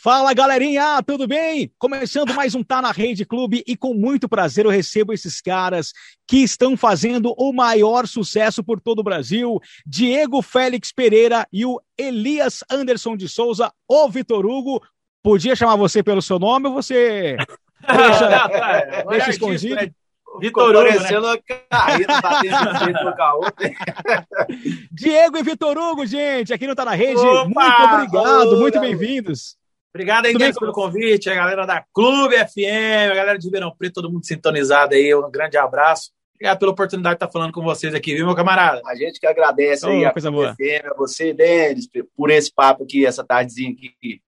[0.00, 1.72] Fala galerinha, tudo bem?
[1.76, 5.92] Começando mais um Tá na Rede Clube e com muito prazer eu recebo esses caras
[6.24, 11.80] que estão fazendo o maior sucesso por todo o Brasil: Diego Félix Pereira e o
[11.98, 14.80] Elias Anderson de Souza, o Vitor Hugo.
[15.20, 17.36] Podia chamar você pelo seu nome ou você
[17.82, 19.74] deixa, deixa escondido?
[19.74, 19.90] Né?
[20.38, 21.38] Vitor Hugo, né?
[21.68, 23.40] caído, batendo no caô.
[24.92, 27.18] Diego e Vitor Hugo, gente, aqui não Tá na Rede.
[27.20, 29.57] Opa, muito obrigado, muito bem-vindos.
[29.94, 33.94] Obrigado aí, Guedes, pelo convite, a galera da Clube FM, a galera de Ribeirão Preto,
[33.94, 36.10] todo mundo sintonizado aí, um grande abraço.
[36.34, 38.80] Obrigado pela oportunidade de estar falando com vocês aqui, viu, meu camarada?
[38.86, 40.54] A gente que agradece oh, aí a coisa boa.
[40.54, 44.20] FM, a você, Denis, por esse papo aqui, essa tardezinha aqui.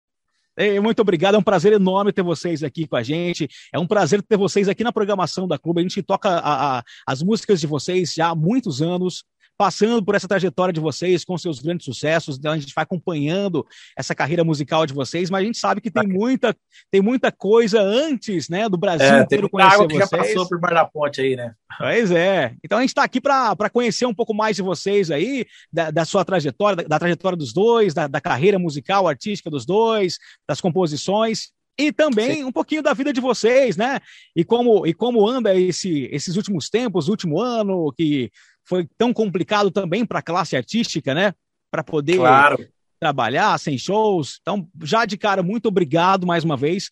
[0.82, 3.48] Muito obrigado, é um prazer enorme ter vocês aqui com a gente.
[3.72, 5.80] É um prazer ter vocês aqui na programação da Clube.
[5.80, 9.24] A gente toca a, a, as músicas de vocês já há muitos anos
[9.60, 13.66] passando por essa trajetória de vocês, com seus grandes sucessos, então a gente vai acompanhando
[13.94, 16.56] essa carreira musical de vocês, mas a gente sabe que tem muita,
[16.90, 20.08] tem muita coisa antes, né, do Brasil é, inteiro conhecer água que vocês.
[20.08, 21.52] já passou por Bar da Ponte aí, né?
[21.76, 22.54] Pois é.
[22.64, 26.06] Então a gente está aqui para conhecer um pouco mais de vocês aí, da, da
[26.06, 30.16] sua trajetória, da, da, trajetória dos dois, da, da carreira musical, artística dos dois,
[30.48, 32.44] das composições e também Sim.
[32.44, 34.00] um pouquinho da vida de vocês, né?
[34.34, 38.30] E como, e como anda esse, esses últimos tempos, último ano, que
[38.70, 41.34] foi tão complicado também para a classe artística, né?
[41.72, 42.68] Para poder claro.
[43.00, 44.38] trabalhar sem shows.
[44.40, 46.88] Então, já de cara, muito obrigado mais uma vez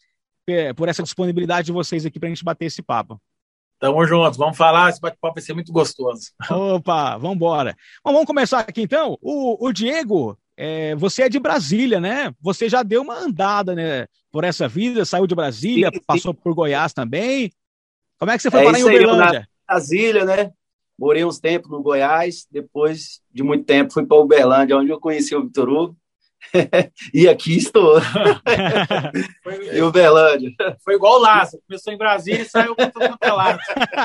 [0.75, 3.21] por essa disponibilidade de vocês aqui para a gente bater esse papo.
[3.79, 6.33] Tamo juntos, vamos falar, esse bate-papo vai ser muito gostoso.
[6.51, 7.77] Opa, vamos embora.
[8.05, 9.17] Bom, vamos começar aqui então.
[9.23, 12.35] O, o Diego, é, você é de Brasília, né?
[12.41, 16.05] Você já deu uma andada né, por essa vida, saiu de Brasília, sim, sim.
[16.05, 17.53] passou por Goiás também.
[18.19, 19.41] Como é que você foi é parar em Uberlândia?
[19.41, 20.51] Aí, Brasília, né?
[20.99, 25.35] Morei uns tempos no Goiás, depois de muito tempo fui para Uberlândia, onde eu conheci
[25.37, 25.97] o Vitor Hugo.
[27.15, 28.01] e aqui estou.
[29.73, 30.51] em Uberlândia.
[30.85, 33.59] Foi igual o Lázaro, começou em Brasília e saiu para todo é lado.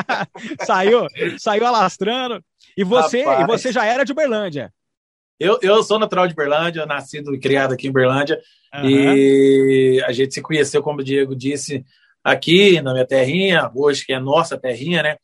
[0.65, 2.43] saiu, saiu alastrando.
[2.77, 4.71] E você, e você já era de Uberlândia?
[5.39, 8.39] Eu, eu sou natural de Uberlândia, nascido e criado aqui em Uberlândia.
[8.73, 8.85] Uhum.
[8.85, 11.83] E a gente se conheceu, como o Diego disse,
[12.23, 15.17] aqui na minha terrinha, hoje que é nossa terrinha, né?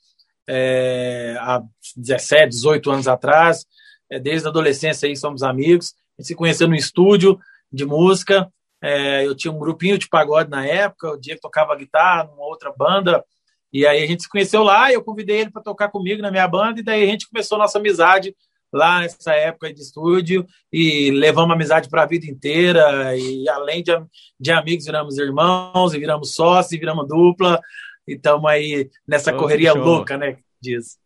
[0.49, 1.61] É, há
[1.95, 3.65] 17, 18 anos atrás.
[4.11, 5.93] É, desde a adolescência aí somos amigos.
[6.17, 7.39] A gente se conheceu no estúdio
[7.71, 8.51] de música.
[8.81, 12.73] É, eu tinha um grupinho de pagode na época, o Diego tocava guitarra numa outra
[12.75, 13.23] banda.
[13.71, 16.47] E aí a gente se conheceu lá, eu convidei ele para tocar comigo na minha
[16.47, 18.35] banda, e daí a gente começou a nossa amizade
[18.71, 23.15] lá nessa época de estúdio e levamos a amizade para a vida inteira.
[23.17, 23.91] E além de,
[24.39, 27.59] de amigos, viramos irmãos, e viramos sócios, e viramos dupla.
[28.09, 30.37] E estamos aí nessa oh, correria louca, né?
[30.59, 30.97] Diz.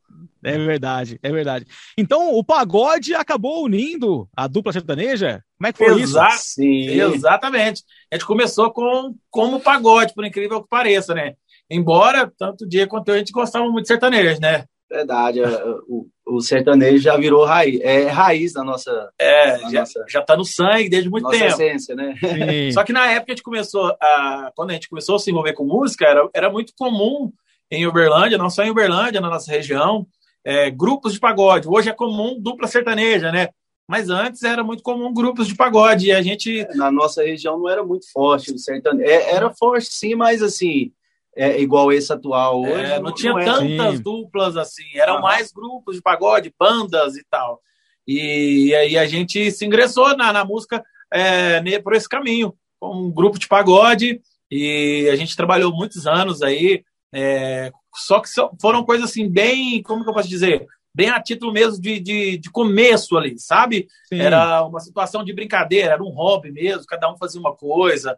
[0.43, 1.65] É verdade, é verdade.
[1.97, 5.43] Então, o pagode acabou unindo a dupla sertaneja?
[5.57, 6.43] Como é que foi Exa isso?
[6.55, 6.87] Sim.
[6.87, 7.83] Exatamente.
[8.11, 11.33] A gente começou com como pagode, por incrível que pareça, né?
[11.69, 14.65] Embora, tanto o dia quanto eu, a gente gostava muito de sertanejo, né?
[14.93, 15.41] Verdade,
[15.87, 19.09] o, o sertanejo já virou raiz, é raiz da nossa.
[19.17, 21.51] É, da já, nossa, já tá no sangue desde muito nossa tempo.
[21.51, 22.13] essência, né?
[22.19, 22.69] Sim.
[22.73, 24.51] Só que na época a gente começou a.
[24.55, 27.33] Quando a gente começou a se envolver com música, era, era muito comum
[27.71, 30.05] em Uberlândia, não só em Uberlândia, na nossa região,
[30.45, 31.67] é, grupos de pagode.
[31.67, 33.49] Hoje é comum dupla sertaneja, né?
[33.89, 36.09] Mas antes era muito comum grupos de pagode.
[36.09, 36.67] E a gente.
[36.75, 39.09] Na nossa região não era muito forte o sertanejo.
[39.09, 40.91] É, era forte sim, mas assim
[41.35, 42.71] é, igual esse atual hoje.
[42.73, 43.45] É, não, não, tinha não é.
[43.45, 44.03] tantas Sim.
[44.03, 47.61] duplas assim, eram mais grupos de pagode, bandas e tal.
[48.07, 53.11] E, aí a gente se ingressou na, na música é, por esse caminho, com um
[53.11, 54.21] grupo de pagode,
[54.51, 56.83] e a gente trabalhou muitos anos aí,
[57.13, 58.29] é, só que
[58.61, 60.65] foram coisas assim, bem, como que eu posso dizer?
[60.93, 63.87] Bem a título mesmo de, de, de começo ali, sabe?
[64.07, 64.19] Sim.
[64.19, 68.17] Era uma situação de brincadeira, era um hobby mesmo, cada um fazia uma coisa,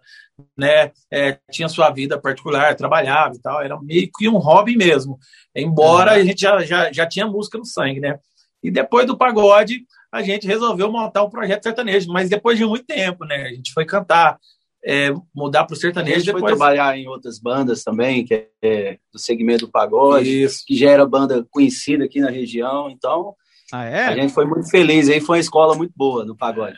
[0.57, 0.91] né?
[1.09, 5.17] É, tinha sua vida particular, trabalhava e tal, era meio que um hobby mesmo,
[5.55, 6.17] embora uhum.
[6.17, 8.19] a gente já, já, já tinha música no sangue, né?
[8.61, 12.85] E depois do pagode, a gente resolveu montar um projeto sertanejo, mas depois de muito
[12.85, 13.43] tempo, né?
[13.43, 14.37] A gente foi cantar
[14.85, 16.15] é, mudar para o sertanejo.
[16.15, 16.43] A gente depois...
[16.43, 20.63] foi trabalhar em outras bandas também, que é do segmento do pagode, Isso.
[20.65, 22.89] que já era banda conhecida aqui na região.
[22.91, 23.33] Então,
[23.71, 24.05] ah, é?
[24.05, 25.09] a gente foi muito feliz.
[25.09, 26.77] Aí foi uma escola muito boa no pagode.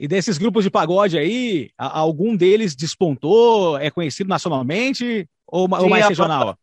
[0.00, 6.06] E desses grupos de pagode aí, algum deles despontou, é conhecido nacionalmente ou, ou mais
[6.06, 6.40] regional?
[6.40, 6.58] A banda,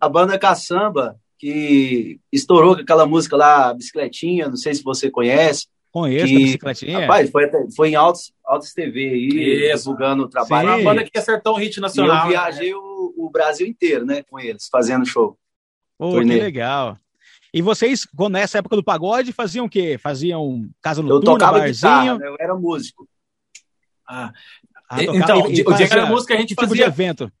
[0.00, 5.66] a banda Caçamba, que estourou com aquela música lá, Bicicletinha, não sei se você conhece.
[5.96, 7.00] Conheço que, a bicicletinha.
[7.00, 9.78] Rapaz, foi, foi em Altos, Altos TV aí, Isso.
[9.78, 10.68] divulgando o trabalho.
[10.68, 10.74] Sim.
[10.74, 12.16] Uma banda que acertou um hit nacional.
[12.16, 12.76] E eu viajei né?
[12.76, 15.38] o, o, Brasil inteiro, né, com eles, fazendo show.
[15.96, 16.98] Pô, que legal.
[17.50, 19.96] E vocês, nessa época do pagode, faziam o quê?
[19.96, 21.72] Faziam casa noturna, eu tocava barzinho?
[21.72, 22.28] Guitarra, né?
[22.28, 23.08] Eu era músico.
[24.06, 24.34] Ah,
[24.90, 26.76] Ah, então, o dia que era música a gente tipo fazia.
[26.76, 27.32] De evento.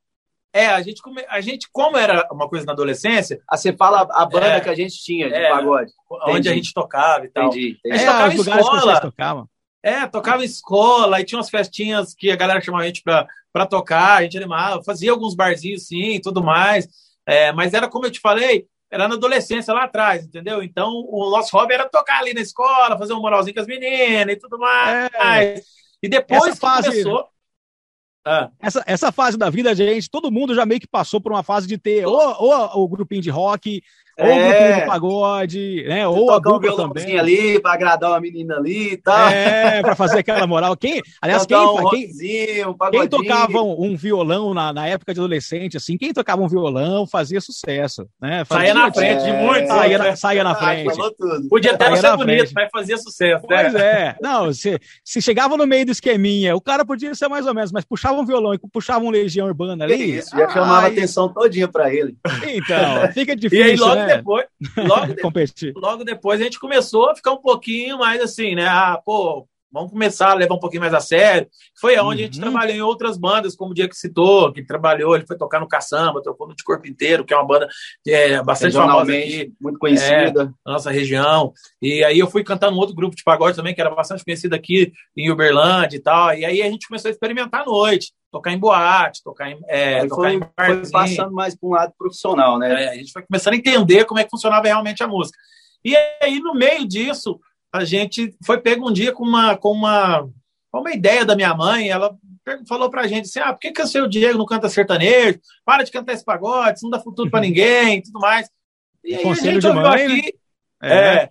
[0.56, 1.22] É, a gente, come...
[1.28, 3.40] a gente, como era uma coisa na adolescência.
[3.48, 5.92] Ah, você fala a banda é, que a gente tinha de é, pagode.
[6.10, 6.48] Onde entendi.
[6.48, 7.48] a gente tocava e tal.
[7.48, 7.78] Entendi.
[7.78, 7.94] entendi.
[7.94, 9.00] A gente é, tocava em escola.
[9.00, 9.48] Tocavam.
[9.82, 13.26] É, tocava em escola, e tinha umas festinhas que a galera chamava a gente pra,
[13.52, 16.88] pra tocar, a gente animava, fazia alguns barzinhos sim e tudo mais.
[17.24, 20.62] É, mas era como eu te falei, era na adolescência lá atrás, entendeu?
[20.62, 24.34] Então o nosso hobby era tocar ali na escola, fazer um moralzinho com as meninas
[24.34, 25.10] e tudo mais.
[25.14, 25.62] É.
[26.02, 27.28] E depois Essa fase, começou.
[28.28, 28.50] Ah.
[28.60, 31.68] Essa, essa fase da vida, gente, todo mundo já meio que passou por uma fase
[31.68, 33.80] de ter ou, ou o grupinho de rock,
[34.18, 34.32] ou é.
[34.32, 36.08] o grupinho de pagode, né?
[36.08, 37.18] ou a dupla um também.
[37.18, 39.28] ali para agradar uma menina ali e tal.
[39.28, 40.76] É, para fazer aquela moral.
[40.76, 45.76] Quem, aliás, quem, um quem, um quem tocava um, violão na, na época de adolescente,
[45.76, 48.44] assim, quem tocava um violão fazia sucesso, né?
[48.44, 49.66] Fazia, saia na frente é, de muito.
[49.68, 50.96] Saia, na, saia na frente.
[51.50, 53.46] Podia até não ser bonito, mas fazia sucesso.
[53.46, 53.62] Né?
[53.62, 53.80] Pois né?
[53.80, 54.16] é.
[54.22, 57.70] Não, se, se chegava no meio do esqueminha, o cara podia ser mais ou menos,
[57.70, 60.16] mas puxava um violão e puxava um Legião Urbana ali.
[60.16, 62.16] Isso, já chamava atenção todinha para ele.
[62.46, 64.05] Então, fica difícil, E aí, logo né?
[64.06, 65.14] Depois, logo,
[65.54, 68.66] de, logo depois a gente começou a ficar um pouquinho mais assim, né?
[68.66, 71.48] Ah, pô, vamos começar a levar um pouquinho mais a sério.
[71.78, 72.10] Foi onde uhum.
[72.10, 72.42] a gente uhum.
[72.42, 75.68] trabalhou em outras bandas, como o dia que citou, que trabalhou, ele foi tocar no
[75.68, 77.68] Caçamba, tocou no De Corpo Inteiro, que é uma banda
[78.06, 81.52] é bastante famosa aqui, muito conhecida é, na nossa região.
[81.82, 84.54] E aí eu fui cantar num outro grupo de pagode também, que era bastante conhecido
[84.54, 86.34] aqui em Uberlândia e tal.
[86.34, 90.06] E aí a gente começou a experimentar à noite, tocar em boate, tocar em, é,
[90.06, 92.84] tocar foi, em foi passando mais para um lado profissional, né?
[92.84, 95.38] É, a gente foi começando a entender como é que funcionava realmente a música.
[95.84, 97.40] E aí, no meio disso,
[97.72, 100.28] a gente foi pego um dia com uma, com uma,
[100.70, 101.88] com uma ideia da minha mãe.
[101.88, 102.14] Ela
[102.68, 105.40] falou pra gente assim: ah, por que, que o seu Diego não canta sertanejo?
[105.64, 108.50] Para de cantar esse pagode, isso não dá futuro para ninguém tudo mais.
[109.02, 110.34] E aí Conselho a gente ouviu mãe, aqui.
[110.82, 110.90] Né?
[110.90, 111.14] É.
[111.14, 111.28] é.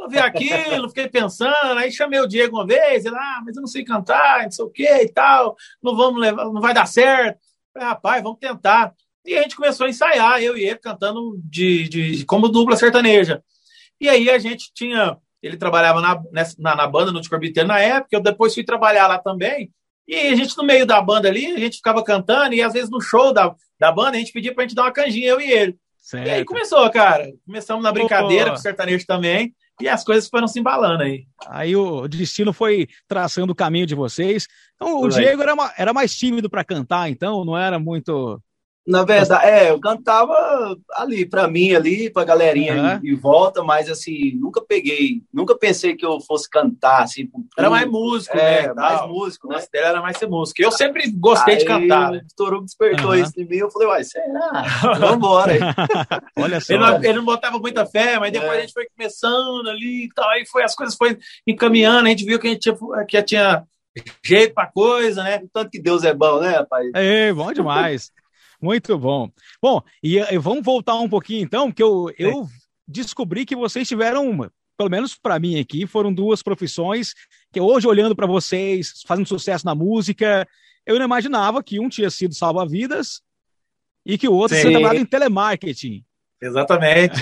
[0.00, 3.60] Eu ouvi aquilo, fiquei pensando, aí chamei o Diego uma vez, ele, ah, mas eu
[3.60, 6.86] não sei cantar, não sei o que e tal, não vamos levar, não vai dar
[6.86, 7.38] certo.
[7.72, 8.94] Falei, rapaz, vamos tentar.
[9.24, 13.42] E a gente começou a ensaiar, eu e ele cantando de, de, como dupla sertaneja.
[14.00, 16.22] E aí a gente tinha ele trabalhava na,
[16.58, 19.72] na, na banda no Descorbiteiro na época, eu depois fui trabalhar lá também.
[20.06, 22.90] E a gente, no meio da banda ali, a gente ficava cantando, e às vezes
[22.90, 25.50] no show da, da banda, a gente pedia pra gente dar uma canjinha, eu e
[25.50, 25.78] ele.
[25.98, 26.26] Certo.
[26.26, 27.32] E aí começou, cara.
[27.46, 28.50] Começamos na brincadeira Pô.
[28.52, 31.24] com o sertanejo também, e as coisas foram se embalando aí.
[31.46, 34.46] Aí o destino foi traçando o caminho de vocês.
[34.74, 38.40] Então o Diego era, era mais tímido para cantar, então, não era muito
[38.90, 43.00] na verdade, é, eu cantava ali, pra mim, ali, pra galerinha uhum.
[43.04, 47.30] em, em, volta, mas assim, nunca peguei, nunca pensei que eu fosse cantar, assim.
[47.56, 48.74] Era mais músico, é, né?
[48.74, 49.62] mais músico, né?
[49.72, 50.60] dele era mais ser músico.
[50.60, 52.10] Eu sempre gostei aí, de cantar.
[52.10, 52.18] Né?
[52.18, 53.14] O Torugo despertou uhum.
[53.14, 54.64] isso em mim, eu falei, uai, será?
[54.98, 55.52] Vambora.
[56.36, 56.74] Olha só.
[56.74, 58.56] Ele não, ele não, botava muita fé, mas depois é.
[58.56, 61.16] a gente foi começando ali e tal, aí foi, as coisas foram
[61.46, 63.64] encaminhando, a gente viu que a gente tinha, que tinha
[64.24, 65.42] jeito pra coisa, né?
[65.52, 66.90] Tanto que Deus é bom, né, rapaz?
[66.94, 68.10] É, bom demais.
[68.60, 69.30] Muito bom.
[69.62, 72.46] Bom, e, e, vamos voltar um pouquinho então, que eu, eu
[72.86, 77.14] descobri que vocês tiveram uma, pelo menos para mim aqui, foram duas profissões
[77.52, 80.46] que hoje, olhando para vocês, fazendo sucesso na música,
[80.86, 83.22] eu não imaginava que um tinha sido salva-vidas
[84.04, 86.04] e que o outro tinha trabalhado em telemarketing.
[86.40, 87.20] Exatamente.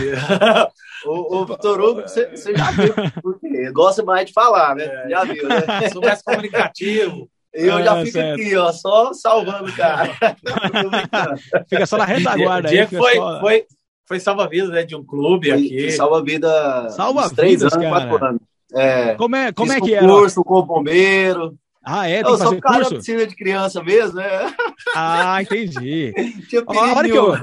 [1.05, 4.85] o, o Vitor Hugo, você já viu, porque gosta mais de falar, né?
[4.85, 5.08] É.
[5.11, 5.58] Já viu, né?
[5.93, 7.29] Sou mais comunicativo.
[7.61, 8.41] Eu ah, já fico certo.
[8.41, 10.11] aqui, ó, só salvando o cara.
[11.69, 12.87] Fica só na retaguarda aí.
[12.87, 13.41] Foi, só...
[13.41, 13.65] foi,
[14.07, 15.91] foi salva-vidas né, de um clube foi, aqui.
[15.91, 17.88] Salva-vida salva três anos, cara.
[17.88, 18.41] quatro anos.
[18.73, 20.00] É, como é, como é que é?
[20.00, 21.57] curso com o bombeiro.
[21.85, 22.23] Ah, é?
[22.23, 22.91] Tem eu sou cara curso?
[22.91, 24.55] da piscina de criança mesmo, né?
[24.95, 26.12] Ah, entendi.
[26.49, 27.35] Tinha a hora que eu,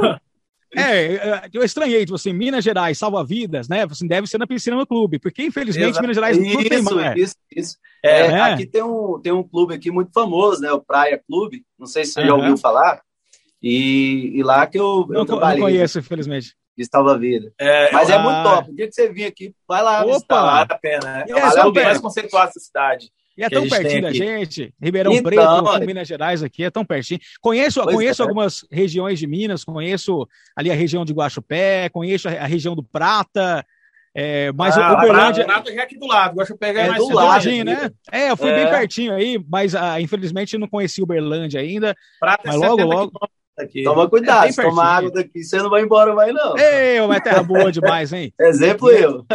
[0.76, 3.84] é, é, eu estranhei, tipo assim, Minas Gerais salva vidas, né?
[3.90, 6.02] Assim, deve ser na piscina no clube, porque infelizmente Exato.
[6.02, 7.18] Minas Gerais não tem mar.
[7.18, 7.78] Isso, isso.
[8.04, 10.72] É, é, Aqui tem um, tem um clube aqui muito famoso, né?
[10.72, 11.64] O Praia Clube.
[11.78, 12.28] Não sei se você uhum.
[12.28, 13.02] já ouviu falar.
[13.62, 15.60] E, e lá que eu, eu não, trabalhei.
[15.60, 16.56] Não conheço, infelizmente.
[16.78, 17.52] De salva-vida.
[17.58, 18.70] É, Mas é muito top.
[18.70, 20.06] O dia que você vir aqui, vai lá.
[20.06, 20.42] Opa!
[20.42, 21.14] Vale a pena.
[21.14, 21.26] Né?
[21.30, 23.10] É, é, é mais conceituar essa cidade.
[23.38, 25.24] E é tão pertinho da gente, Ribeirão então,
[25.64, 27.20] Preto, Minas Gerais aqui, é tão pertinho.
[27.42, 28.24] Conheço, conheço é.
[28.24, 30.26] algumas regiões de Minas, conheço
[30.56, 33.66] ali a região de Guaxupé, conheço a, a região do Prata,
[34.18, 35.44] é, mas ah, o Uberlândia...
[35.44, 37.92] Prata já é aqui do lado, Guaxupé é, é mais do lado, né?
[38.10, 38.56] É, eu fui é.
[38.56, 41.94] bem pertinho aí, mas ah, infelizmente não conheci Uberlândia ainda.
[42.18, 43.12] Prata mas logo, logo...
[43.58, 43.84] Aqui.
[43.84, 46.58] Toma cuidado, é toma água daqui, você não vai embora mais não.
[46.58, 48.34] Ei, mas terra boa demais, hein?
[48.40, 49.26] Exemplo eu.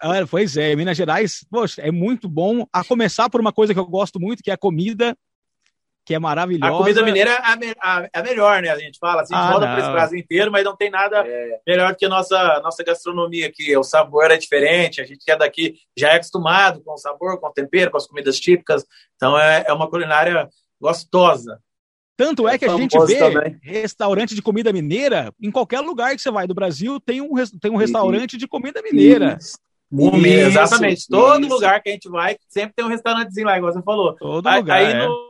[0.00, 2.66] Ah, pois é, Minas Gerais, poxa, é muito bom.
[2.72, 5.16] A começar por uma coisa que eu gosto muito, que é a comida,
[6.08, 6.72] que é maravilhosa.
[6.72, 8.70] A comida mineira é a, a, a melhor, né?
[8.70, 10.90] A gente fala assim, a gente ah, roda para esse Brasil inteiro, mas não tem
[10.90, 11.60] nada é.
[11.66, 13.76] melhor do que a nossa, nossa gastronomia aqui.
[13.76, 17.38] O sabor é diferente, a gente que é daqui já é acostumado com o sabor,
[17.38, 18.86] com o tempero, com as comidas típicas.
[19.16, 20.48] Então é, é uma culinária
[20.80, 21.60] gostosa.
[22.16, 23.60] Tanto é, é que a gente vê também.
[23.62, 27.70] restaurante de comida mineira em qualquer lugar que você vai do Brasil tem um, tem
[27.70, 29.36] um restaurante de comida mineira.
[29.38, 29.58] Isso.
[29.90, 30.98] Isso, exatamente.
[30.98, 31.08] Isso.
[31.10, 34.14] Todo lugar que a gente vai, sempre tem um restaurantezinho lá, igual você falou.
[34.16, 34.78] Todo aí, lugar.
[34.78, 35.06] Aí, é.
[35.06, 35.28] no,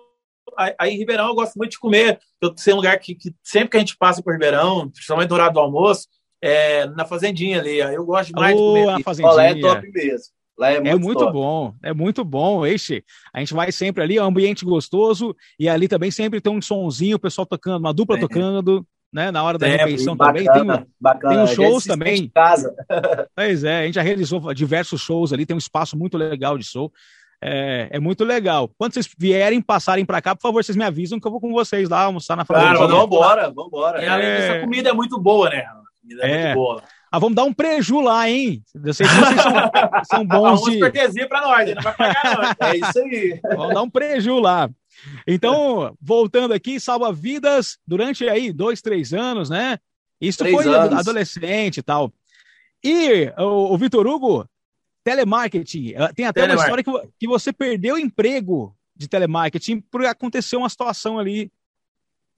[0.57, 2.19] aí, em Ribeirão eu gosto muito de comer.
[2.41, 5.35] Eu sei um lugar que, que, sempre que a gente passa por Ribeirão, principalmente no
[5.35, 6.09] horário do almoço,
[6.43, 7.79] é na fazendinha ali.
[7.79, 9.01] Eu gosto mais oh, de comer.
[9.01, 9.33] A fazendinha.
[9.33, 10.39] Olá, é top mesmo.
[10.59, 13.05] Lá é, muito, é muito bom, é muito bom, Eixe.
[13.33, 16.61] A gente vai sempre ali, é um ambiente gostoso, e ali também sempre tem um
[16.61, 18.21] sonzinho, o pessoal tocando, uma dupla é.
[18.21, 19.31] tocando, né?
[19.31, 20.45] Na hora da é, refeição também.
[20.45, 20.65] Tem,
[21.01, 21.35] bacana.
[21.35, 22.29] tem uns shows também.
[22.35, 22.75] Casa.
[23.35, 26.65] pois é, a gente já realizou diversos shows ali, tem um espaço muito legal de
[26.65, 26.93] show.
[27.41, 28.69] É, é, muito legal.
[28.77, 31.53] Quando vocês vierem, passarem para cá, por favor, vocês me avisam que eu vou com
[31.53, 32.75] vocês lá almoçar na fazenda.
[32.75, 34.05] Claro, vamos embora, vamos embora.
[34.05, 35.59] E além disso, a comida é muito boa, né?
[35.59, 36.83] A comida é, é muito boa.
[37.11, 38.63] Ah, vamos dar um preju lá, hein?
[38.85, 39.53] Eu sei que vocês são,
[40.05, 40.81] são bons de...
[40.81, 42.69] cortesia para nós, não vai pagar não.
[42.69, 43.41] É isso aí.
[43.57, 44.69] Vamos dar um preju lá.
[45.27, 49.79] Então, voltando aqui, salva vidas durante aí dois, três anos, né?
[50.21, 50.99] Isso três foi anos.
[50.99, 52.13] adolescente e tal.
[52.83, 54.49] E o, o Vitor Hugo,
[55.05, 60.57] telemarketing, tem até uma história que, que você perdeu o emprego de telemarketing por acontecer
[60.57, 61.51] uma situação ali.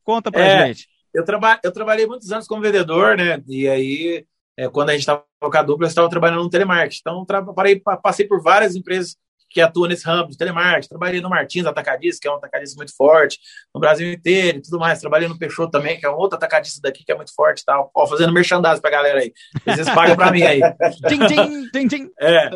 [0.04, 0.88] Conta pra é, gente.
[1.12, 3.42] Eu, traba eu trabalhei muitos anos como vendedor, né?
[3.48, 4.26] E aí
[4.56, 7.00] é, quando a gente estava com a dupla, eu estava trabalhando no telemarketing.
[7.00, 7.24] Então,
[7.54, 9.16] parei, passei por várias empresas
[9.50, 10.88] que atuam nesse ramo de telemarketing.
[10.88, 13.38] Trabalhei no Martins Atacadista, que é um atacadista muito forte,
[13.74, 15.00] no Brasil inteiro e tudo mais.
[15.00, 17.64] Trabalhei no Peixoto também, que é um outro atacadista daqui que é muito forte e
[17.64, 17.90] tal.
[17.94, 19.32] Ó, fazendo merchandising pra galera aí.
[19.66, 20.60] Vocês pagam pra mim aí.
[21.08, 22.10] tim, tim, tim, tim.
[22.20, 22.48] É.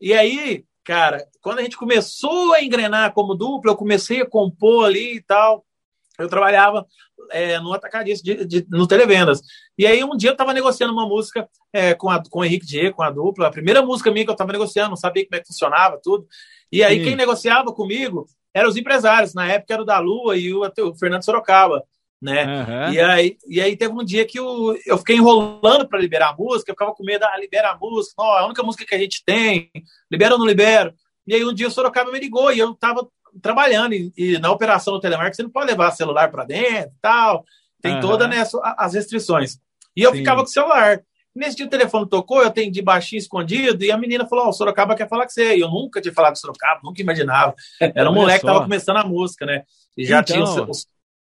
[0.00, 4.84] E aí, cara, quando a gente começou a engrenar como dupla, eu comecei a compor
[4.84, 5.65] ali e tal.
[6.18, 6.86] Eu trabalhava
[7.30, 9.40] é, no atacadista de, de, no televendas.
[9.78, 12.66] E aí um dia eu estava negociando uma música é, com, a, com o Henrique
[12.66, 15.36] Diego, com a dupla, a primeira música minha que eu estava negociando, não sabia como
[15.36, 16.26] é que funcionava, tudo.
[16.70, 17.04] E aí Sim.
[17.04, 20.98] quem negociava comigo eram os empresários, na época era o da Lua e o, o
[20.98, 21.82] Fernando Sorocaba.
[22.20, 22.44] Né?
[22.44, 22.92] Uhum.
[22.94, 26.36] E, aí, e aí teve um dia que eu, eu fiquei enrolando para liberar a
[26.36, 28.98] música, eu ficava com medo, ah, libera a música, é a única música que a
[28.98, 29.70] gente tem,
[30.10, 30.94] libera ou não libera?
[31.26, 33.06] E aí um dia o Sorocaba me ligou e eu estava
[33.40, 37.00] trabalhando e, e, na operação do telemarketing você não pode levar celular para dentro e
[37.00, 37.44] tal.
[37.80, 38.00] Tem uhum.
[38.00, 38.44] todas né,
[38.76, 39.58] as restrições.
[39.96, 40.18] E eu Sim.
[40.18, 41.00] ficava com o celular.
[41.34, 44.50] Nesse dia o telefone tocou, eu atendi baixinho, escondido, e a menina falou: Ó, oh,
[44.50, 45.54] o Sorocaba quer falar com você.
[45.54, 47.54] E eu nunca tinha falado com o Sorocaba, nunca imaginava.
[47.94, 49.62] Era um moleque que tava começando a música, né?
[49.96, 50.44] E já, então...
[50.44, 50.70] tinha, o,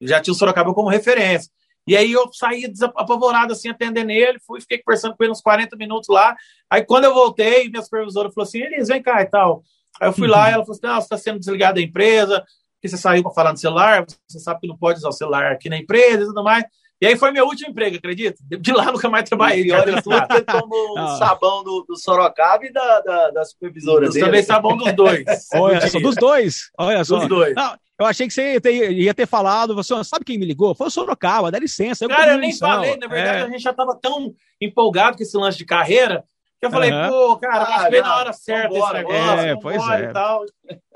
[0.00, 1.50] já tinha o Sorocaba como referência.
[1.86, 2.64] E aí eu saí
[2.96, 6.34] apavorado, assim, atendendo ele, fui, fiquei conversando com ele uns 40 minutos lá.
[6.70, 9.62] Aí quando eu voltei, minha supervisora falou assim: Elis, vem cá e tal.
[10.00, 10.34] Aí eu fui uhum.
[10.34, 12.44] lá e ela falou assim: não, você está sendo desligado da empresa,
[12.80, 15.52] que você saiu para falar no celular, você sabe que não pode usar o celular
[15.52, 16.64] aqui na empresa e tudo mais.
[17.00, 18.38] E aí foi meu último emprego, acredita?
[18.42, 19.70] De lá nunca mais trabalhei.
[19.72, 20.16] Olha, tudo
[20.50, 24.24] como o sabão do, do, Sorocaba e da, da, da supervisora dele.
[24.24, 25.24] também sabão dos dois.
[25.52, 26.70] Olha só, dos dois.
[26.78, 27.18] Olha só.
[27.18, 27.54] Dos dois.
[27.54, 30.74] Não, eu achei que você ia ter, ia ter falado, você sabe quem me ligou?
[30.74, 32.04] Foi o Sorocaba, dá licença.
[32.04, 33.42] Eu Cara, eu nem falei, na verdade, é.
[33.42, 36.24] a gente já estava tão empolgado com esse lance de carreira
[36.66, 37.08] eu falei, uhum.
[37.08, 40.04] pô, cara, ah, que na hora certa vambora, esse negócio, é, pois é.
[40.04, 40.44] e tal.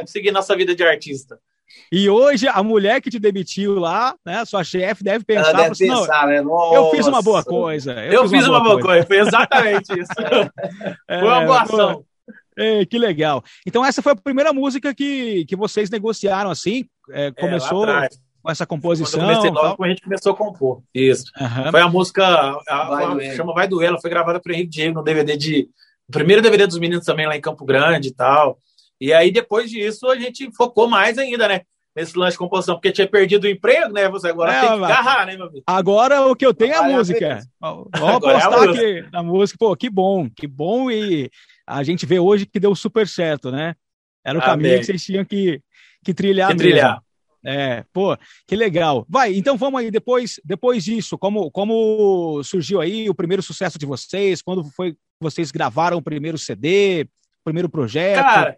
[0.07, 1.39] Seguir nossa vida de artista.
[1.91, 5.89] E hoje a mulher que te demitiu lá, né, sua chefe deve pensar, deve assim,
[5.89, 6.39] pensar né?
[6.39, 7.93] eu fiz uma boa coisa.
[8.05, 8.87] Eu, eu fiz, uma, boa, coisa.
[8.87, 9.07] coisa.
[9.07, 10.13] foi exatamente isso.
[11.09, 12.05] É, foi uma boa ação.
[12.57, 13.43] É, que legal.
[13.67, 17.87] Então essa foi a primeira música que, que vocês negociaram assim, é, começou
[18.43, 19.21] com essa composição.
[19.21, 20.83] Quando comecei logo, a gente começou a compor.
[20.95, 21.31] Isso.
[21.41, 21.71] Uhum.
[21.71, 22.25] Foi a música,
[22.69, 25.69] a, vai a, chama Vai Doer, ela foi gravada por Henrique Diego no DVD de.
[26.09, 28.59] O primeiro DVD dos meninos também lá em Campo Grande e tal.
[29.01, 31.61] E aí, depois disso, a gente focou mais ainda, né?
[31.95, 34.09] Nesse lance de composição, porque tinha perdido o emprego, né?
[34.09, 35.65] Você agora é, tem que agarrar, né, meu amigo?
[35.67, 37.41] Agora o que eu tenho é a música.
[37.61, 39.59] Vamos apostar é aqui na música.
[39.59, 40.91] Pô, que bom, que bom.
[40.91, 41.31] E
[41.67, 43.75] a gente vê hoje que deu super certo, né?
[44.25, 44.51] Era o Amém.
[44.51, 45.61] caminho que vocês tinham que,
[46.05, 46.51] que trilhar.
[46.51, 47.03] Que trilhar.
[47.45, 48.17] É, pô,
[48.47, 49.07] que legal.
[49.09, 53.87] Vai, então vamos aí, depois, depois disso, como, como surgiu aí o primeiro sucesso de
[53.87, 57.09] vocês, quando foi vocês gravaram o primeiro CD,
[57.45, 58.23] primeiro projeto?
[58.23, 58.57] Cara,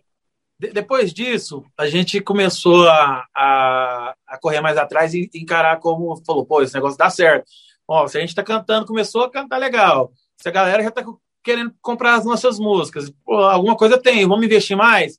[0.58, 6.22] de, depois disso, a gente começou a, a, a, correr mais atrás e encarar como,
[6.24, 7.46] falou, pô, esse negócio dá certo.
[7.88, 11.02] Ó, se a gente tá cantando, começou a cantar legal, se a galera já tá
[11.42, 15.18] querendo comprar as nossas músicas, pô, alguma coisa tem, vamos investir mais?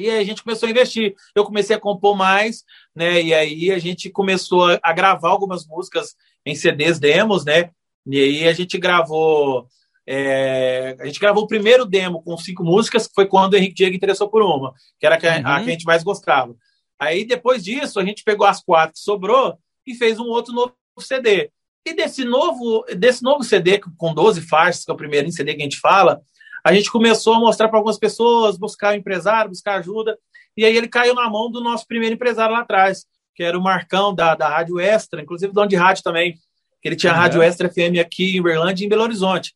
[0.00, 1.14] E aí a gente começou a investir.
[1.34, 2.64] Eu comecei a compor mais,
[2.94, 3.22] né?
[3.22, 6.14] E aí a gente começou a, a gravar algumas músicas
[6.44, 7.70] em CDs demos, né?
[8.06, 9.66] E aí a gente gravou.
[10.06, 13.74] É, a gente gravou o primeiro demo com cinco músicas, que foi quando o Henrique
[13.74, 15.46] Diego interessou por uma, que era a, uhum.
[15.46, 16.56] a que a gente mais gostava.
[16.98, 20.74] Aí depois disso, a gente pegou as quatro que sobrou e fez um outro novo
[20.98, 21.50] CD.
[21.86, 25.60] E desse novo, desse novo CD, com 12 faixas, que é o primeiro CD que
[25.60, 26.20] a gente fala,
[26.68, 30.18] a gente começou a mostrar para algumas pessoas, buscar empresário, buscar ajuda,
[30.54, 33.62] e aí ele caiu na mão do nosso primeiro empresário lá atrás, que era o
[33.62, 36.34] Marcão da, da Rádio Extra, inclusive dono de rádio também,
[36.82, 37.18] que ele tinha uhum.
[37.18, 39.54] Rádio Extra FM aqui em Uberlândia e em Belo Horizonte.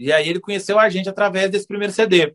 [0.00, 2.34] E aí ele conheceu a gente através desse primeiro CD.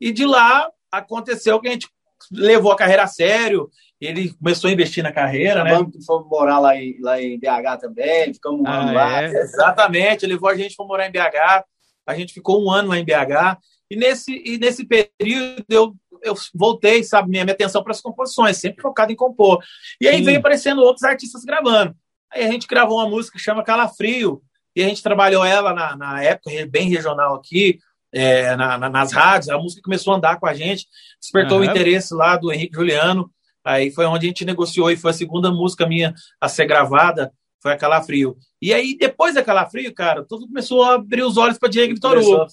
[0.00, 1.88] E de lá aconteceu que a gente
[2.32, 5.78] levou a carreira a sério, ele começou a investir na carreira, né?
[6.04, 9.22] Fomos morar lá em, lá em BH também, ficamos um ah, ano lá.
[9.22, 9.26] É?
[9.26, 11.64] Exatamente, levou a gente para morar em BH,
[12.06, 13.58] a gente ficou um ano lá em BH,
[13.90, 18.56] e nesse, e nesse período eu, eu voltei, sabe, minha, minha atenção para as composições,
[18.56, 19.62] sempre focado em compor.
[20.00, 20.24] E aí Sim.
[20.24, 21.94] veio aparecendo outros artistas gravando.
[22.32, 24.42] Aí a gente gravou uma música que chama Calafrio,
[24.74, 27.78] e a gente trabalhou ela na, na época bem regional aqui,
[28.12, 30.86] é, na, na, nas rádios, a música começou a andar com a gente,
[31.20, 31.66] despertou uhum.
[31.66, 33.30] o interesse lá do Henrique Juliano,
[33.64, 37.32] aí foi onde a gente negociou e foi a segunda música minha a ser gravada,
[37.60, 38.36] foi a Calafrio.
[38.60, 42.18] E aí, depois da Calafrio, cara, tudo começou a abrir os olhos para Diego Vitor
[42.18, 42.46] Hugo.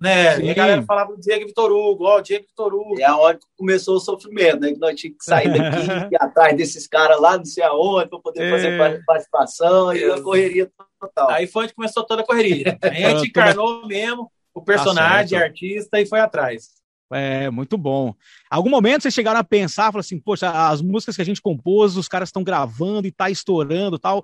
[0.00, 0.40] Né?
[0.40, 3.00] E a galera falava do Diego Vitor Hugo, ó, Diego Vitor Hugo.
[3.00, 4.72] É a hora que começou o sofrimento, né?
[4.72, 8.20] Que nós tínhamos que sair daqui, ir atrás desses caras lá, não sei aonde, para
[8.20, 8.50] poder é.
[8.50, 11.30] fazer participação, e a correria total.
[11.30, 12.78] Aí foi onde começou toda a correria.
[12.82, 16.77] Aí a gente encarnou mesmo o personagem, tá artista, e foi atrás.
[17.12, 18.14] É, muito bom.
[18.50, 21.96] Algum momento vocês chegaram a pensar, falaram assim, poxa, as músicas que a gente compôs,
[21.96, 24.22] os caras estão gravando e tá estourando tal.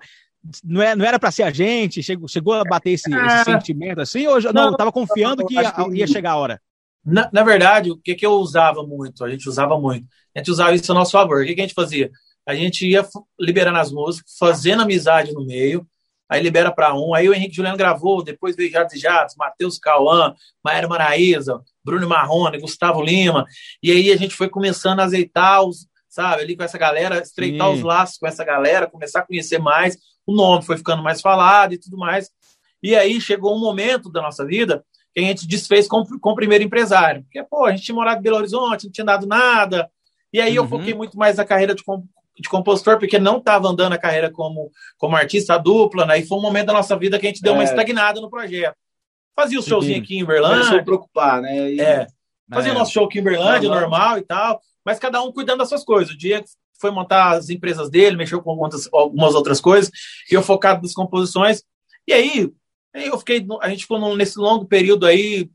[0.63, 2.03] Não, é, não era para ser a gente?
[2.03, 3.45] Chegou, chegou a bater esse, esse é.
[3.45, 4.27] sentimento assim?
[4.27, 6.61] Ou não, não tava confiando que ia, que ia, chegar a hora?
[7.05, 9.25] Na, na verdade, o que, que eu usava muito?
[9.25, 10.07] A gente usava muito.
[10.35, 11.43] A gente usava isso a nosso favor.
[11.43, 12.11] O que, que a gente fazia?
[12.47, 13.07] A gente ia
[13.41, 15.87] liberando as músicas, fazendo amizade no meio,
[16.29, 17.15] aí libera para um.
[17.15, 22.59] Aí o Henrique Juliano gravou, depois veio Jardim Jatos, Matheus Cauã, Maera Maraíza, Bruno Marrone,
[22.59, 23.45] Gustavo Lima.
[23.83, 27.69] E aí a gente foi começando a azeitar os, sabe, ali com essa galera, estreitar
[27.69, 27.75] Sim.
[27.75, 29.99] os laços com essa galera, começar a conhecer mais.
[30.27, 32.31] O nome foi ficando mais falado e tudo mais.
[32.83, 36.35] E aí chegou um momento da nossa vida que a gente desfez com, com o
[36.35, 37.23] primeiro empresário.
[37.23, 39.89] Porque, pô, a gente tinha morado em Belo Horizonte, não tinha dado nada.
[40.33, 40.65] E aí uhum.
[40.65, 41.83] eu foquei muito mais na carreira de,
[42.39, 46.19] de compositor, porque não estava andando a carreira como, como artista dupla, né?
[46.19, 47.57] E foi um momento da nossa vida que a gente deu é.
[47.57, 48.77] uma estagnada no projeto.
[49.37, 49.71] Fazia o Sim.
[49.71, 50.59] showzinho aqui em Uberlândia.
[50.59, 51.73] Começou a preocupar, né?
[51.73, 51.81] E...
[51.81, 52.07] É.
[52.53, 52.79] Fazia o é.
[52.79, 53.91] nosso show aqui em Uberlândia, normal.
[53.91, 56.15] normal e tal, mas cada um cuidando das suas coisas.
[56.15, 56.45] O Diego
[56.81, 59.91] foi montar as empresas dele, mexeu com algumas, algumas outras coisas,
[60.31, 61.63] e eu focado nas composições.
[62.07, 62.53] E aí,
[62.93, 65.51] eu fiquei, a gente ficou nesse longo período aí,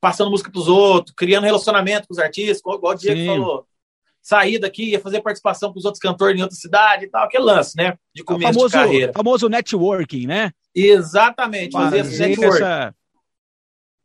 [0.00, 3.26] passando música para os outros, criando relacionamento com os artistas, igual, igual o Diego Sim.
[3.26, 3.66] falou
[4.24, 7.44] sair daqui, ia fazer participação com os outros cantores em outra cidade e tal, aquele
[7.44, 7.94] lance, né?
[8.14, 9.12] De começo o famoso, de carreira.
[9.12, 10.50] famoso networking, né?
[10.74, 12.56] Exatamente, fazer esse networking.
[12.56, 12.94] Essa...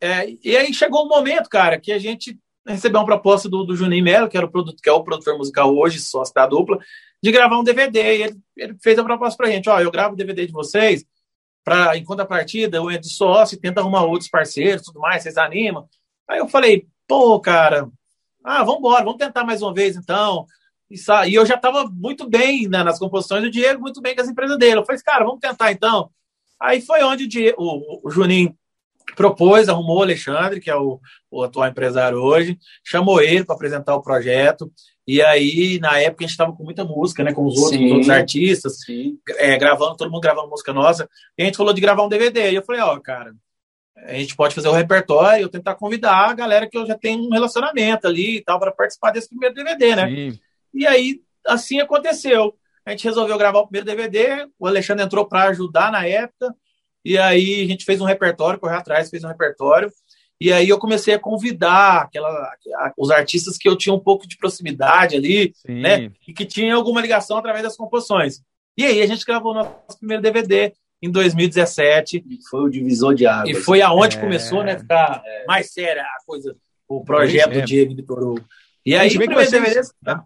[0.01, 3.75] É, e aí chegou um momento, cara, que a gente recebeu uma proposta do, do
[3.75, 6.79] Juninho Melo, que era o que é o produtor musical hoje, sócio da dupla,
[7.21, 7.99] de gravar um DVD.
[7.99, 11.05] E ele, ele fez a proposta pra gente, ó, eu gravo o DVD de vocês,
[11.63, 15.87] para em partida eu entro de sócio tento arrumar outros parceiros, tudo mais, vocês animam.
[16.27, 17.89] Aí eu falei, pô, cara,
[18.43, 20.45] ah, vamos vamos tentar mais uma vez então.
[20.89, 24.29] E eu já estava muito bem né, nas composições do Diego, muito bem com as
[24.29, 24.79] empresas dele.
[24.79, 26.09] Eu falei, cara, vamos tentar então.
[26.59, 28.57] Aí foi onde o, Diego, o, o Juninho
[29.15, 33.95] propôs, arrumou o Alexandre, que é o, o atual empresário hoje, chamou ele para apresentar
[33.95, 34.71] o projeto.
[35.07, 37.33] E aí, na época, a gente estava com muita música, né?
[37.33, 38.77] Com os outros, outros artistas,
[39.37, 41.09] é, gravando, todo mundo gravando música nossa.
[41.37, 42.51] E a gente falou de gravar um DVD.
[42.51, 43.33] E eu falei, ó, oh, cara,
[43.95, 47.23] a gente pode fazer o repertório, eu tentar convidar a galera que eu já tenho
[47.23, 50.07] um relacionamento ali e tal, para participar desse primeiro DVD, né?
[50.07, 50.39] Sim.
[50.73, 52.55] E aí, assim aconteceu.
[52.85, 56.55] A gente resolveu gravar o primeiro DVD, o Alexandre entrou para ajudar na época,
[57.03, 59.91] e aí a gente fez um repertório, correu atrás, fez um repertório,
[60.41, 64.27] e aí eu comecei a convidar aquela, a, os artistas que eu tinha um pouco
[64.27, 65.81] de proximidade ali, Sim.
[65.81, 66.11] né?
[66.27, 68.41] E que tinha alguma ligação através das composições.
[68.77, 72.23] E aí a gente gravou o nosso primeiro DVD, em 2017.
[72.49, 73.49] Foi o divisor de águas.
[73.49, 74.21] E foi aonde é...
[74.21, 75.45] começou, né, ficar é...
[75.45, 76.55] mais séria a coisa,
[76.87, 77.61] o projeto é.
[77.61, 78.45] do Diego Vitor Hugo.
[78.85, 80.23] E aí, a gente, vê que vocês, tá.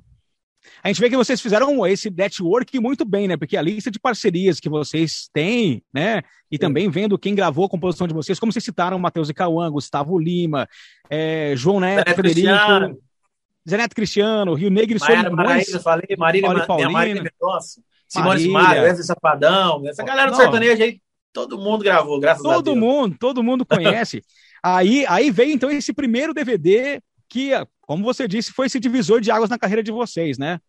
[0.84, 3.38] A gente vê que vocês fizeram esse network muito bem, né?
[3.38, 6.21] Porque a lista de parcerias que vocês têm, né?
[6.52, 9.71] E também vendo quem gravou a composição de vocês, como vocês citaram Matheus e Cauã,
[9.71, 10.67] Gustavo Lima,
[11.10, 12.97] é, João Neto, Zé Frederico, Cristiano.
[13.69, 15.69] Zé Neto Cristiano, Rio Negro e Solimões.
[15.82, 17.82] Falei, Marília, Marília, Marília Mendonça.
[18.13, 22.62] Simone Simaria, Wesley Safadão, essa galera do sertanejo aí, todo mundo gravou, graças todo a
[22.62, 22.65] Deus.
[22.65, 24.23] Todo mundo, todo mundo conhece.
[24.62, 27.02] aí, aí veio então esse primeiro DVD
[27.34, 27.50] que,
[27.82, 30.60] como você disse, foi esse divisor de águas na carreira de vocês, né?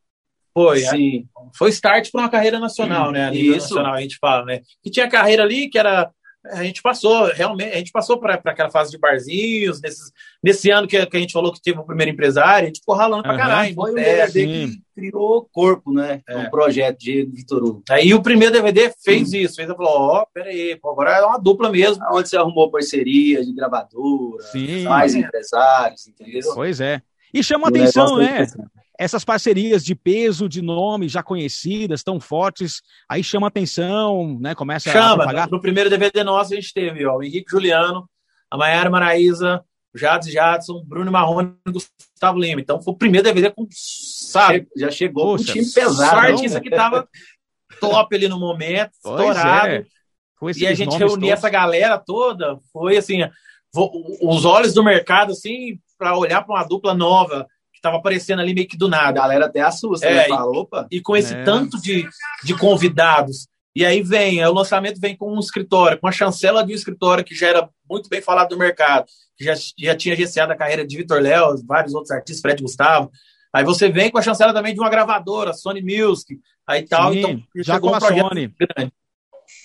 [0.54, 1.28] Foi, Sim.
[1.54, 3.26] foi start para uma carreira nacional, né?
[3.26, 3.74] A nível Isso.
[3.74, 4.62] nacional, a gente fala, né?
[4.82, 6.10] Que tinha carreira ali que era
[6.46, 10.86] a gente passou, realmente, a gente passou para aquela fase de barzinhos, nesses, nesse ano
[10.86, 13.34] que, que, a gente falou que teve o primeiro empresário, a gente ficou ralando uhum,
[13.34, 13.74] pra caralho.
[13.74, 16.20] Foi o DVD que criou o corpo, né?
[16.28, 16.36] É.
[16.36, 17.82] Um projeto de Vitor Hugo.
[17.88, 19.36] Aí o primeiro DVD fez hum.
[19.36, 22.04] isso, fez, falou, ó, oh, peraí, agora é uma dupla mesmo.
[22.12, 24.84] Onde você arrumou parceria de gravadora, Sim.
[24.84, 26.52] mais empresários, entendeu?
[26.54, 27.00] Pois é.
[27.32, 28.46] E chama atenção, né?
[28.98, 34.54] Essas parcerias de peso, de nome, já conhecidas, tão fortes, aí chama atenção, né?
[34.54, 35.50] Começa chama, a pagar.
[35.50, 38.08] No primeiro DVD nosso a gente teve ó, o Henrique Juliano,
[38.50, 42.60] a Maiara Maraíza, Jades Jadson, Bruno Marrone e Gustavo Lima.
[42.60, 44.66] Então foi o primeiro DVD com, sabe?
[44.76, 46.10] Já chegou Poxa, um time pesado.
[46.10, 47.08] Só artista que tava
[47.80, 49.68] top ali no momento, pois estourado.
[49.68, 49.86] É.
[50.56, 53.20] E a gente reunia essa galera toda, foi assim,
[54.20, 57.46] os olhos do mercado, assim, para olhar para uma dupla nova
[57.84, 59.20] estava aparecendo ali meio que do nada.
[59.20, 60.28] A galera até assusta, é, né?
[60.28, 60.86] Fala, opa.
[60.90, 61.42] E, com esse é.
[61.44, 62.08] tanto de,
[62.42, 63.46] de convidados.
[63.76, 67.24] E aí vem, o lançamento vem com um escritório, com a chancela de um escritório
[67.24, 70.86] que já era muito bem falado do mercado, que já, já tinha agenciado a carreira
[70.86, 73.10] de Vitor Léo, vários outros artistas, Fred Gustavo.
[73.52, 77.12] Aí você vem com a chancela também de uma gravadora, Sony Music, aí tal.
[77.12, 78.48] Sim, então, já com um a Sony.
[78.48, 78.92] Grande.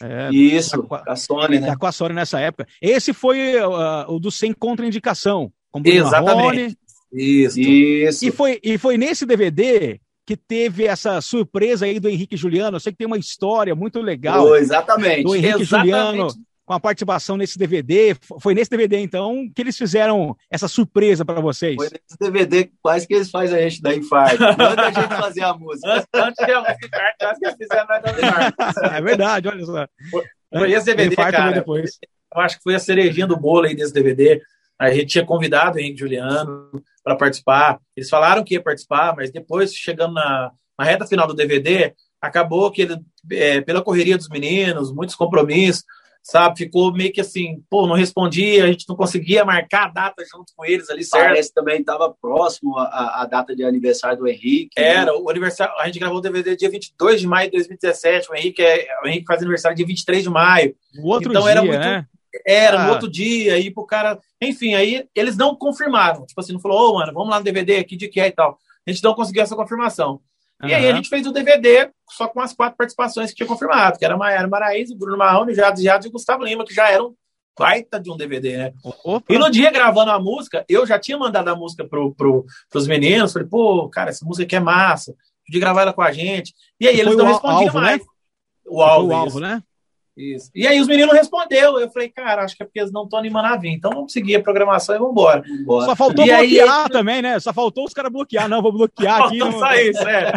[0.01, 1.67] É, Isso, com a, a Sony, né?
[1.67, 2.67] Já com a Sony nessa época.
[2.81, 5.51] Esse foi uh, o do Sem Contraindicação.
[5.71, 6.35] Com Exatamente.
[6.35, 6.77] Marrone.
[7.11, 7.59] Isso.
[7.59, 8.25] Isso.
[8.25, 12.77] E foi, e foi nesse DVD que teve essa surpresa aí do Henrique Juliano.
[12.77, 14.45] Eu sei que tem uma história muito legal.
[14.45, 15.23] Oh, exatamente.
[15.23, 15.91] Do Henrique exatamente.
[15.91, 16.27] Juliano
[16.69, 18.15] com a participação nesse DVD.
[18.39, 21.75] Foi nesse DVD, então, que eles fizeram essa surpresa para vocês?
[21.75, 24.39] Foi nesse DVD, quase que eles fazem a gente dar infarto.
[24.39, 26.05] Manda a gente fazer a música.
[26.13, 28.85] Antes de a música, quase que eles fizeram nós dar infarto.
[28.85, 29.87] É verdade, olha só.
[30.11, 31.51] Foi, foi esse DVD, cara.
[31.53, 31.97] Depois.
[32.35, 34.39] Eu acho que foi a cerejinha do bolo aí desse DVD.
[34.77, 36.69] A gente tinha convidado o Henrique Juliano
[37.09, 37.79] para participar.
[37.95, 42.71] Eles falaram que ia participar, mas depois, chegando na, na reta final do DVD, acabou
[42.71, 42.97] que ele,
[43.31, 45.83] é, pela correria dos meninos, muitos compromissos,
[46.21, 46.57] sabe?
[46.57, 50.53] Ficou meio que assim, pô, não respondia, a gente não conseguia marcar a data junto
[50.55, 51.25] com eles ali, certo?
[51.25, 54.79] Parece também estava próximo a, a, data de aniversário do Henrique.
[54.79, 54.87] Né?
[54.87, 55.17] Era, né?
[55.19, 58.61] o aniversário, a gente gravou o DVD dia 22 de maio de 2017, o Henrique,
[58.61, 60.75] é, o Henrique faz aniversário dia 23 de maio.
[61.01, 61.79] O outro então dia, era muito...
[61.79, 62.05] Né?
[62.45, 62.85] Era, ah.
[62.85, 64.19] no outro dia, aí pro cara.
[64.41, 66.25] Enfim, aí eles não confirmaram.
[66.25, 68.27] Tipo assim, não falou, ô, oh, mano, vamos lá no DVD aqui de que é
[68.27, 68.57] e tal.
[68.87, 70.21] A gente não conseguiu essa confirmação.
[70.61, 70.69] Uhum.
[70.69, 73.97] E aí a gente fez o DVD só com as quatro participações que tinha confirmado,
[73.97, 77.15] que era Maiara Maraíza, Bruno Marrone, Jades Jades e Gustavo Lima, que já eram
[77.57, 78.73] baita de um DVD, né?
[78.83, 79.33] Opa.
[79.33, 82.87] E no dia gravando a música, eu já tinha mandado a música pro, pro, pros
[82.87, 85.13] meninos, falei, pô, cara, essa música aqui é massa,
[85.45, 86.53] podia gravar ela com a gente.
[86.79, 87.99] E aí eles não respondiam alvo, mais.
[87.99, 88.07] Né?
[88.65, 89.61] O alvo, o alvo né?
[90.19, 90.51] Isso.
[90.53, 91.79] E aí os meninos respondeu.
[91.79, 93.69] Eu falei, cara, acho que é porque eles não estão animando a vir.
[93.69, 95.41] Então vamos seguir a programação e vamos embora.
[95.65, 97.39] Só faltou e bloquear aí, também, né?
[97.39, 98.49] Só faltou os caras bloquear.
[98.49, 99.37] Não, vou bloquear aqui.
[99.37, 99.53] Não...
[99.53, 100.33] Só isso, é.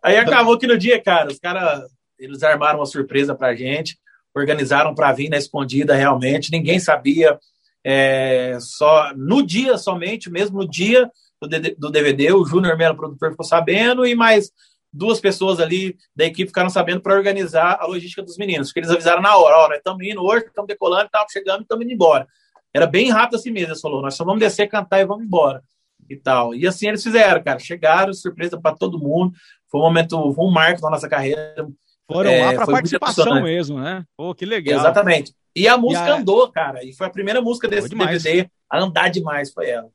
[0.00, 1.82] aí acabou que no dia, cara, os caras
[2.16, 3.98] eles armaram uma surpresa pra gente,
[4.32, 6.52] organizaram para vir na escondida realmente.
[6.52, 7.36] Ninguém sabia.
[7.82, 11.10] É, só no dia somente, mesmo no dia
[11.42, 14.52] do, do DVD, o Júnior Melo, produtor, ficou sabendo, e mais
[14.94, 18.90] duas pessoas ali da equipe ficaram sabendo para organizar a logística dos meninos, porque eles
[18.90, 21.92] avisaram na hora, ó, nós estamos indo hoje, estamos decolando, estamos chegando e estamos indo
[21.92, 22.28] embora.
[22.72, 25.62] Era bem rápido assim mesmo, eles falou, nós só vamos descer, cantar e vamos embora.
[26.08, 26.54] E tal.
[26.54, 27.58] E assim eles fizeram, cara.
[27.58, 29.32] Chegaram, surpresa para todo mundo.
[29.70, 31.66] Foi um momento, foi um marco na nossa carreira.
[32.06, 34.04] Foram é, lá para participação mesmo, né?
[34.14, 34.78] Pô, que legal.
[34.78, 35.32] Exatamente.
[35.56, 36.16] E a música e a...
[36.16, 36.84] andou, cara.
[36.84, 39.88] E foi a primeira música desse DVD a andar demais, foi ela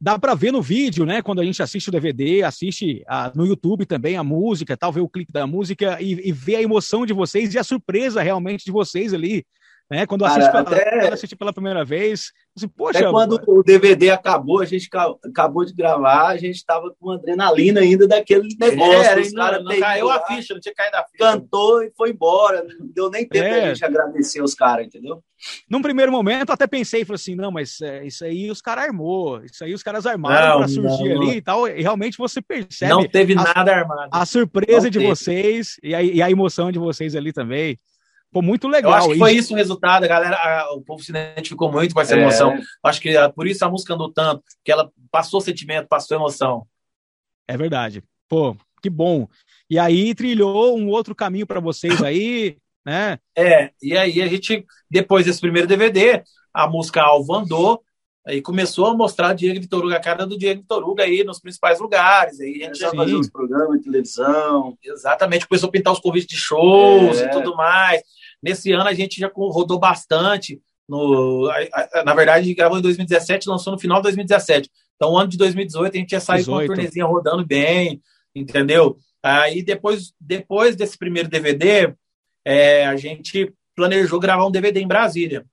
[0.00, 1.20] dá para ver no vídeo, né?
[1.22, 5.08] Quando a gente assiste o DVD, assiste a, no YouTube também a música, tal, o
[5.08, 8.70] clipe da música e, e ver a emoção de vocês e a surpresa realmente de
[8.70, 9.44] vocês ali
[9.90, 10.06] né?
[10.06, 11.08] Quando Cara, assiste, pela, até...
[11.12, 12.98] assisti pela primeira vez, assim, poxa.
[12.98, 14.88] Até quando o DVD acabou, a gente
[15.24, 18.92] acabou de gravar, a gente estava com adrenalina ainda daquele negócio.
[18.92, 21.18] É, os não, não caiu a ficha, não tinha caído a ficha.
[21.18, 22.62] Cantou e foi embora.
[22.78, 23.62] Não deu nem tempo é.
[23.62, 25.22] a gente agradecer os caras, entendeu?
[25.70, 29.42] Num primeiro momento, até pensei, falei assim, não, mas é, isso aí os caras armou,
[29.44, 31.68] isso aí os caras armaram para surgir não, ali e tal.
[31.68, 32.92] E realmente você percebe.
[32.92, 34.10] Não teve a, nada armado.
[34.12, 35.06] A surpresa não de teve.
[35.06, 37.78] vocês e a, e a emoção de vocês ali também.
[38.30, 38.92] Pô, muito legal.
[38.92, 39.20] Eu acho que isso.
[39.20, 42.20] foi isso o resultado, a galera, a, o povo se identificou muito com essa é.
[42.20, 42.54] emoção.
[42.82, 46.66] Acho que a, por isso a música andou tanto, que ela passou sentimento, passou emoção.
[47.46, 48.02] É verdade.
[48.28, 49.26] Pô, que bom.
[49.70, 53.18] E aí trilhou um outro caminho para vocês aí, né?
[53.36, 57.82] É, e aí a gente, depois desse primeiro DVD, a música Alvo andou,
[58.26, 62.38] aí começou a mostrar Diego Vitoruga, a cara do Diego Vitoruga aí nos principais lugares.
[62.40, 64.76] Aí a gente já fazia os programas de televisão.
[64.84, 67.24] Exatamente, começou a pintar os convites de shows é.
[67.24, 68.02] e tudo mais.
[68.42, 70.60] Nesse ano a gente já rodou bastante.
[70.88, 71.50] No,
[72.04, 74.70] na verdade, a gente gravou em 2017 lançou no final de 2017.
[74.96, 76.46] Então, o ano de 2018 a gente ia sair 18.
[76.46, 78.00] com uma turnezinha rodando bem,
[78.34, 78.96] entendeu?
[79.22, 81.94] Aí depois, depois desse primeiro DVD,
[82.44, 85.44] é, a gente planejou gravar um DVD em Brasília.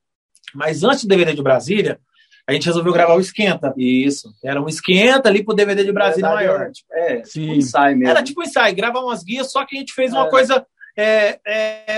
[0.54, 2.00] Mas antes do DVD de Brasília,
[2.48, 3.74] a gente resolveu gravar o Esquenta.
[3.78, 4.34] Isso.
[4.44, 6.62] Era um Esquenta ali pro DVD de Brasília verdade, maior.
[6.62, 8.12] É, tipo, é tipo um ensaio mesmo.
[8.12, 10.30] Era tipo um ensaio, gravar umas guias, só que a gente fez uma é.
[10.30, 10.66] coisa
[10.98, 11.40] é,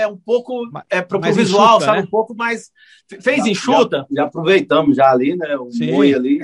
[0.00, 1.98] é um pouco é, pro, pro visual, enxuta, sabe?
[1.98, 2.04] Né?
[2.04, 2.70] Um pouco mais.
[3.20, 3.98] Fez já, enxuta?
[3.98, 5.56] Já, já, aproveitamos já ali, né?
[5.56, 6.14] O Sim.
[6.14, 6.40] ali.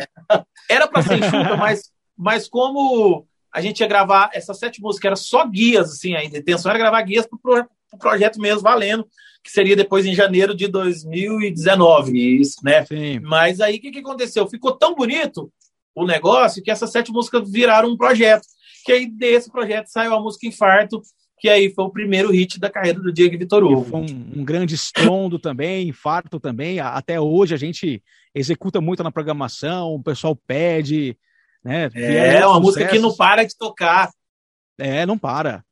[0.69, 5.17] Era para ser enxuta, mas mas como a gente ia gravar essas sete músicas, era
[5.17, 9.07] só guias, assim, a intenção era gravar guias para o pro, pro projeto mesmo, valendo,
[9.43, 12.41] que seria depois em janeiro de 2019.
[12.41, 12.85] Isso, né?
[12.87, 13.21] Sim.
[13.21, 14.49] Mas aí o que, que aconteceu?
[14.49, 15.53] Ficou tão bonito
[15.95, 18.47] o negócio que essas sete músicas viraram um projeto.
[18.85, 21.01] Que aí desse projeto saiu a música Infarto,
[21.45, 23.85] que aí foi o primeiro hit da carreira do Diego Vitor Hugo.
[23.85, 26.81] Foi um, um, grande estrondo também, infarto também.
[26.81, 28.03] Até hoje a gente
[28.35, 31.19] executa muito na programação, o pessoal pede.
[31.63, 34.09] Né, é, uma música que não para de tocar.
[34.79, 35.63] É, não para.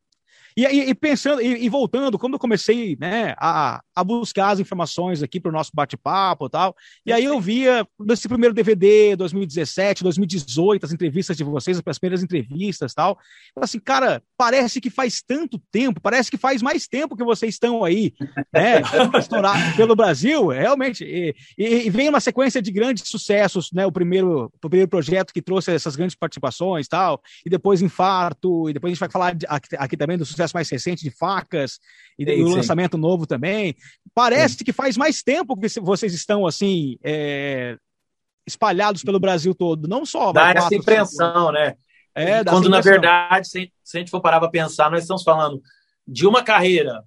[0.55, 4.61] E, e, e pensando, e, e, voltando, quando eu comecei né, a, a buscar as
[4.61, 9.17] informações aqui para o nosso bate-papo e tal, e aí eu via nesse primeiro DVD,
[9.17, 13.19] 2017, 2018, as entrevistas de vocês, as primeiras entrevistas e tal,
[13.57, 17.85] assim, cara, parece que faz tanto tempo, parece que faz mais tempo que vocês estão
[17.85, 18.13] aí,
[18.53, 18.83] né,
[19.77, 24.69] pelo Brasil, realmente, e, e, vem uma sequência de grandes sucessos, né, o primeiro, o
[24.69, 29.01] primeiro projeto que trouxe essas grandes participações tal, e depois Infarto, e depois a gente
[29.01, 31.79] vai falar de, aqui, aqui também do sucesso mais recente de Facas
[32.19, 33.75] e sim, o lançamento novo também.
[34.15, 34.65] Parece sim.
[34.65, 37.77] que faz mais tempo que vocês estão assim é,
[38.47, 40.33] espalhados pelo Brasil todo, não só.
[40.33, 41.75] Dá quatro, essa impressão, cinco, né?
[42.15, 45.63] É, Quando na verdade, se, se a gente for parar para pensar, nós estamos falando
[46.07, 47.03] de uma carreira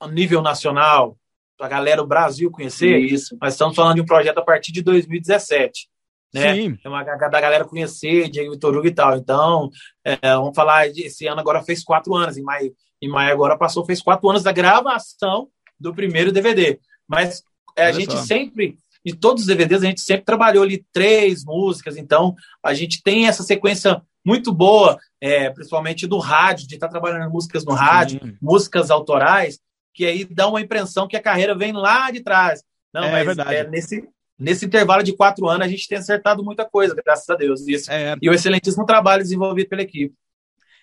[0.00, 1.16] a nível nacional,
[1.56, 3.36] para a galera do Brasil conhecer, isso.
[3.40, 5.92] nós estamos falando de um projeto a partir de 2017
[6.32, 6.54] né?
[6.54, 6.78] Sim.
[6.82, 9.16] É uma, da galera conhecer, Diego Vitor Hugo e tal.
[9.16, 9.70] Então,
[10.04, 13.84] é, vamos falar, esse ano agora fez quatro anos, em maio, em maio agora passou,
[13.84, 15.48] fez quatro anos da gravação
[15.82, 16.78] do primeiro DVD.
[17.06, 17.42] Mas
[17.76, 18.22] é, a gente só.
[18.22, 23.02] sempre, de todos os DVDs, a gente sempre trabalhou ali três músicas, então a gente
[23.02, 27.72] tem essa sequência muito boa, é, principalmente do rádio, de estar tá trabalhando músicas no
[27.72, 28.36] rádio, Sim.
[28.40, 29.58] músicas autorais,
[29.92, 32.62] que aí dá uma impressão que a carreira vem lá de trás.
[32.94, 33.54] Não, é, mas verdade.
[33.54, 37.34] É nesse, nesse intervalo de quatro anos, a gente tem acertado muita coisa, graças a
[37.34, 37.66] Deus.
[37.66, 37.90] Isso.
[37.90, 38.16] É.
[38.22, 40.14] E o excelentíssimo trabalho desenvolvido pela equipe.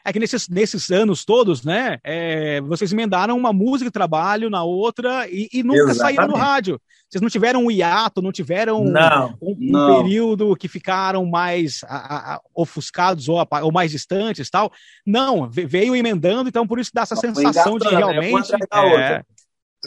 [0.04, 4.64] É que nesses, nesses anos todos, né, é, vocês emendaram uma música de trabalho na
[4.64, 6.16] outra e, e nunca Exatamente.
[6.16, 6.82] saíram no rádio.
[7.10, 10.04] Vocês não tiveram um hiato, não tiveram não, um, um não.
[10.04, 14.72] período que ficaram mais a, a, ofuscados ou, a, ou, mais distantes tal.
[15.06, 17.98] Não, veio emendando, então por isso dá essa não, sensação de né?
[17.98, 18.54] realmente.
[18.54, 19.24] É,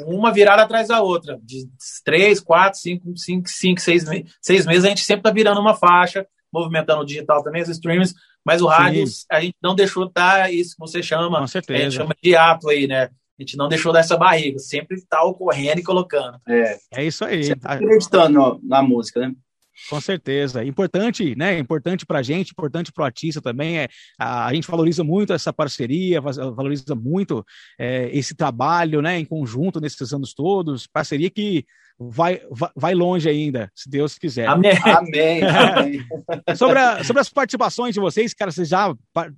[0.04, 1.38] uma virada atrás da outra.
[1.42, 1.68] De
[2.04, 4.04] três, quatro, cinco, cinco, cinco seis,
[4.40, 8.14] seis meses, a gente sempre está virando uma faixa, movimentando o digital também, os streams,
[8.44, 9.24] mas o rádio, Sim.
[9.30, 11.80] a gente não deixou dar isso que você chama, Com certeza.
[11.80, 13.04] a gente chama de ato aí, né?
[13.04, 16.38] A gente não deixou dessa barriga, sempre está ocorrendo e colocando.
[16.46, 17.44] É, é isso aí.
[17.44, 19.34] Sempre acreditando na música, né?
[19.88, 20.64] Com certeza.
[20.64, 21.58] Importante, né?
[21.58, 23.78] Importante para a gente, importante para o artista também.
[23.78, 27.44] É, a, a, gente valoriza muito essa parceria, valoriza muito
[27.78, 29.18] é, esse trabalho, né?
[29.18, 30.86] Em conjunto nesses anos todos.
[30.86, 31.64] Parceria que
[31.98, 32.40] vai,
[32.74, 34.48] vai longe ainda, se Deus quiser.
[34.48, 34.72] Amém.
[34.84, 35.42] Amém.
[35.42, 36.06] Amém.
[36.56, 38.94] sobre, a, sobre as participações de vocês, cara, vocês já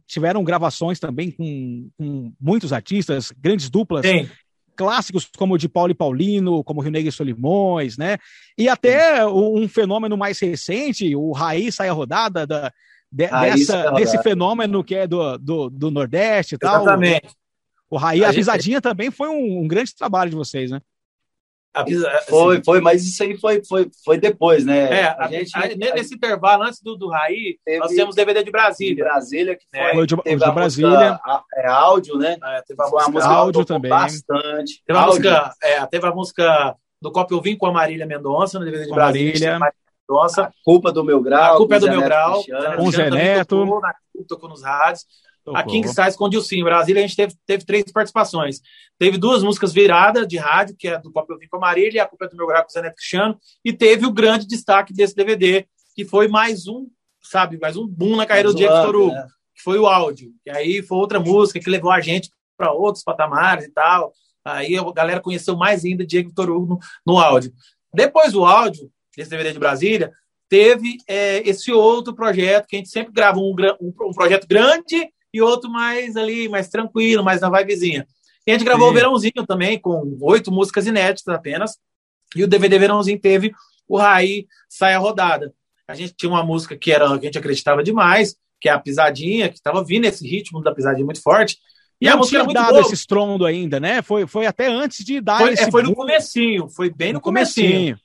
[0.07, 4.07] tiveram gravações também com, com muitos artistas, grandes duplas.
[4.07, 4.29] Sim
[4.77, 8.19] clássicos como o de Paulo e Paulino, como Rio Negro e Solimões, né?
[8.57, 11.33] E até um fenômeno mais recente, o
[11.71, 12.73] sai a rodada da,
[13.11, 16.83] de, dessa, desse fenômeno que é do, do, do Nordeste e tal.
[16.83, 17.29] Exatamente.
[17.89, 20.81] O Raí, a, a pisadinha também foi um, um grande trabalho de vocês, né?
[22.29, 25.01] Foi, foi, mas isso aí foi, foi, foi depois, né?
[25.01, 28.15] É, a, a gente, a, nesse a, intervalo, antes do, do Raí, teve, nós temos
[28.15, 28.95] DVD de Brasília.
[28.95, 31.11] De Brasília, que foi, foi de, teve de Brasília.
[31.11, 32.37] Música, é áudio, né?
[32.43, 33.91] É, teve a música, música áudio também.
[33.91, 34.83] Bastante.
[34.87, 38.59] Teve a, música, é, teve a música do Copo Eu Vim com a Marília Mendonça,
[38.59, 39.59] no DVD de Brasília.
[39.59, 39.75] Marília.
[40.09, 40.45] Mendonça.
[40.45, 41.55] A culpa do meu grau.
[41.55, 42.41] A culpa é do meu grau.
[42.77, 43.65] Com o Zé Neto.
[43.65, 43.95] Tocou, na,
[44.29, 45.05] tocou nos rádios.
[45.45, 45.61] Tocou.
[45.61, 46.63] A King Size com o Dilcinho.
[46.63, 48.61] Em Brasília, a gente teve, teve três participações.
[48.99, 51.99] Teve duas músicas viradas de rádio, que é do Pop Eu Vim com a Marília
[51.99, 53.39] e a Culpa é do Meu Grau com o Zé Neto Cristiano.
[53.63, 56.89] E teve o grande destaque desse DVD, que foi mais um,
[57.23, 59.27] sabe, mais um boom na carreira mais do Diego Hugo, né?
[59.55, 60.33] que foi o áudio.
[60.47, 64.15] E aí foi outra música que levou a gente para outros patamares e tal.
[64.43, 67.53] Aí a galera conheceu mais ainda Diego Hugo no, no áudio.
[67.93, 70.11] Depois do áudio, desse DVD de Brasília,
[70.49, 75.13] teve é, esse outro projeto que a gente sempre grava um, um, um projeto grande
[75.35, 78.07] e outro mais ali, mais tranquilo, mais na vibezinha.
[78.47, 78.93] E a gente gravou Sim.
[78.93, 81.77] o Verãozinho também, com oito músicas inéditas apenas.
[82.37, 83.53] E o DVD Verãozinho teve
[83.89, 85.53] o Raí Sai a Rodada.
[85.89, 88.79] A gente tinha uma música que, era, que a gente acreditava demais, que é a
[88.79, 91.59] Pisadinha, que estava vindo esse ritmo da Pisadinha muito forte.
[92.01, 92.81] E não a música tinha muito dado boa.
[92.81, 94.03] esse estrondo ainda, né?
[94.03, 95.65] Foi, foi até antes de dar foi, esse...
[95.65, 97.99] É, foi no comecinho, foi bem no, no comecinho.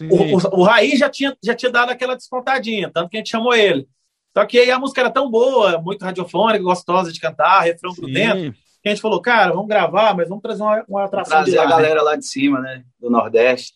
[0.00, 0.42] comecinho.
[0.50, 3.30] O, o, o Raí já tinha, já tinha dado aquela despontadinha, tanto que a gente
[3.30, 3.86] chamou ele.
[4.34, 8.10] Só que aí a música era tão boa, muito radiofônica, gostosa de cantar, refrão por
[8.10, 11.52] dentro, que a gente falou, cara, vamos gravar, mas vamos trazer uma, uma atração trazer
[11.52, 12.02] de lá, a galera né?
[12.02, 12.82] lá de cima, né?
[12.98, 13.74] Do Nordeste.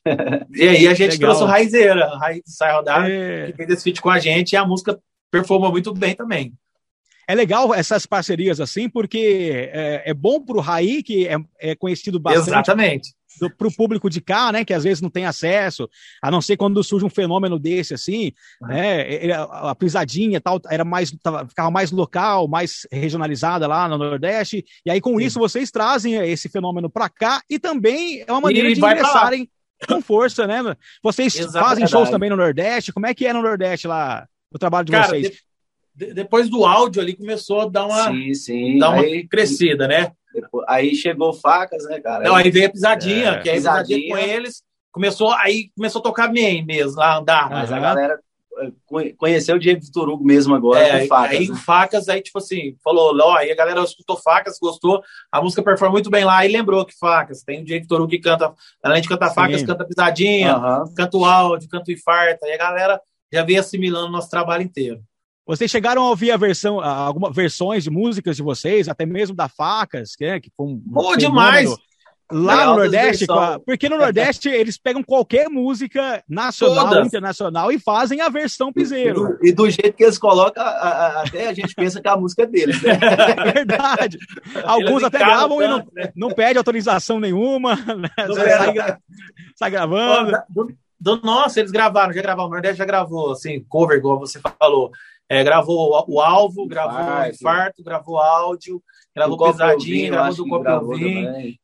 [0.53, 1.31] e aí a gente Legal.
[1.31, 3.47] trouxe o Raizeira, Raiz Sai Rodar, é.
[3.47, 4.99] que fez esse feat com a gente, e a música
[5.31, 6.53] performou muito bem também.
[7.29, 11.75] É legal essas parcerias assim, porque é, é bom para o Raí, que é, é
[11.75, 12.49] conhecido bastante.
[12.49, 13.16] Exatamente
[13.57, 15.89] para o público de cá, né, que às vezes não tem acesso,
[16.23, 18.69] a não ser quando surge um fenômeno desse, assim, uhum.
[18.69, 24.65] né, a, pisadinha tal, era mais, tava, ficava mais local, mais regionalizada lá no Nordeste,
[24.85, 25.25] e aí com Sim.
[25.25, 29.49] isso vocês trazem esse fenômeno para cá e também é uma maneira e de ingressarem
[29.89, 30.63] com força, né?
[31.03, 34.59] Vocês Exato, fazem shows também no Nordeste, como é que é no Nordeste lá, o
[34.59, 35.46] trabalho de Cara, vocês?
[35.97, 38.79] De, depois do áudio ali começou a dar uma, sim, sim.
[38.79, 40.13] Dar uma aí, crescida, né?
[40.69, 42.25] Aí chegou facas, né, cara?
[42.25, 43.99] Não, aí veio a pisadinha, é, que aí pisadinha.
[43.99, 44.63] pisadinha com eles.
[44.93, 47.49] Começou, aí começou a tocar bem mesmo, lá andar.
[47.49, 47.77] Mas uhum.
[47.77, 48.21] a galera
[48.59, 51.39] eh, conheceu o Diego Vitor Hugo mesmo agora é, facas.
[51.39, 51.57] Aí né?
[51.65, 55.95] facas, aí tipo assim, falou, ó, aí a galera escutou facas, gostou, a música performou
[55.95, 57.43] muito bem lá e lembrou que facas.
[57.43, 60.95] Tem o Diego Vitor Hugo que canta, além de cantar facas, canta pisadinha, uhum.
[60.95, 62.45] canta o áudio, canta o infarto.
[62.45, 63.01] Aí a galera
[63.33, 65.03] já veio assimilando o nosso trabalho inteiro.
[65.47, 69.49] Vocês chegaram a ouvir a versão, algumas versões de músicas de vocês, até mesmo da
[69.49, 70.83] Facas, que, é, que foi um.
[70.85, 71.71] Boa demais!
[72.29, 77.07] Lá no Nordeste, a, porque no Nordeste eles pegam qualquer música nacional, Todas.
[77.07, 79.39] internacional e fazem a versão piseiro.
[79.41, 82.17] E, e do jeito que eles colocam, a, a, até a gente pensa que a
[82.17, 82.99] música é deles, né?
[83.47, 84.19] É verdade.
[84.65, 86.13] Alguns até gravam e não, né?
[86.17, 88.11] não pede autorização nenhuma, né?
[88.35, 88.99] sai,
[89.55, 90.33] sai, gravando.
[90.49, 94.41] Do, do, nossa, eles gravaram, já gravaram, o Nordeste já gravou, assim, cover, igual você
[94.59, 94.91] falou.
[95.29, 98.81] É, gravou o alvo, gravou o infarto, gravou áudio,
[99.15, 100.95] gravou pisadinha, gravou do Copo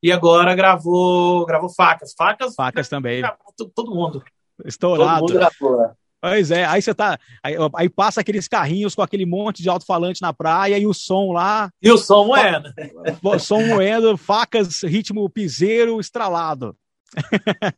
[0.02, 2.12] e agora gravou, gravou facas.
[2.16, 3.22] Facas, facas também.
[3.74, 4.22] todo mundo.
[4.64, 5.20] Estourado.
[5.20, 5.84] Todo mundo gravou.
[5.84, 5.92] É.
[6.22, 7.18] Pois é, aí você tá.
[7.42, 11.32] Aí, aí, passa aqueles carrinhos com aquele monte de alto-falante na praia e o som
[11.32, 11.68] lá.
[11.82, 12.72] E o som moendo.
[13.20, 16.76] O som moendo, facas, ritmo piseiro, estralado.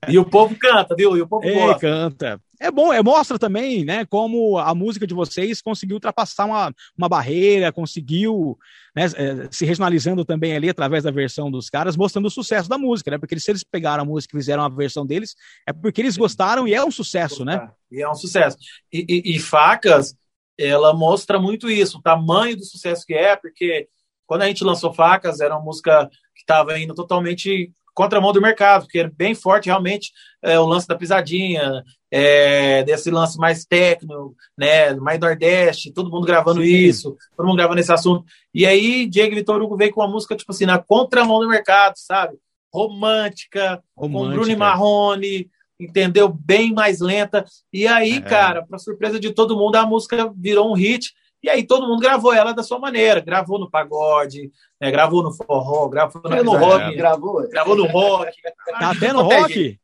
[0.06, 1.16] E o povo canta, viu?
[1.16, 1.80] E o povo gosta.
[1.80, 2.40] canta.
[2.60, 7.08] É bom, é, mostra também, né, como a música de vocês conseguiu ultrapassar uma, uma
[7.08, 8.58] barreira, conseguiu,
[8.94, 12.78] né, é, se regionalizando também ali através da versão dos caras, mostrando o sucesso da
[12.78, 13.18] música, né?
[13.18, 15.34] Porque se eles pegaram a música e fizeram a versão deles,
[15.66, 17.68] é porque eles gostaram e é um sucesso, né?
[17.90, 18.56] E é um sucesso.
[18.92, 20.14] E, e, e Facas,
[20.58, 23.88] ela mostra muito isso, o tamanho do sucesso que é, porque
[24.26, 28.82] quando a gente lançou Facas, era uma música que estava indo totalmente contramão do mercado,
[28.82, 34.34] porque é bem forte realmente é, o lance da pisadinha, é, desse lance mais técnico,
[34.56, 36.68] né, mais Nordeste, todo mundo gravando Sim.
[36.68, 38.24] isso, todo mundo gravando esse assunto.
[38.52, 41.94] E aí, Diego Vitor Hugo veio com uma música, tipo assim, na contramão do mercado,
[41.96, 42.36] sabe?
[42.72, 44.28] Romântica, Romântica.
[44.28, 46.28] com Bruno e Marrone, entendeu?
[46.28, 47.44] Bem mais lenta.
[47.72, 48.20] E aí, é.
[48.20, 51.12] cara, para surpresa de todo mundo, a música virou um hit.
[51.44, 53.20] E aí todo mundo gravou ela da sua maneira.
[53.20, 56.96] Gravou no pagode, né, gravou no forró, gravou no, no rock.
[56.96, 57.46] Gravou.
[57.50, 58.32] Gravou no rock.
[58.80, 59.78] Tá até no rock?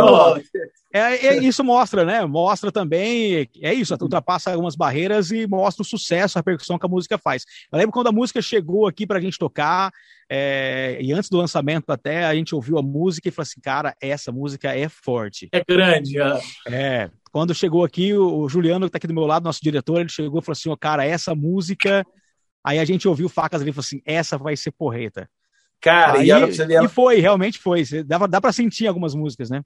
[0.00, 0.44] Rock.
[0.92, 2.24] É, é, isso mostra, né?
[2.26, 6.88] Mostra também, é isso, ultrapassa algumas barreiras e mostra o sucesso, a percussão que a
[6.88, 7.44] música faz.
[7.70, 9.92] Eu lembro quando a música chegou aqui para a gente tocar,
[10.28, 13.94] é, e antes do lançamento até, a gente ouviu a música e falou assim, cara,
[14.00, 15.48] essa música é forte.
[15.52, 16.40] É grande, é.
[16.66, 20.08] É, quando chegou aqui, o Juliano, que está aqui do meu lado, nosso diretor, ele
[20.08, 22.04] chegou e falou assim: oh, cara, essa música.
[22.62, 25.30] Aí a gente ouviu facas ali e falou assim: essa vai ser porreta.
[25.80, 27.82] Cara, Aí, e, e foi, realmente foi.
[28.04, 29.62] Dá, dá para sentir algumas músicas, né?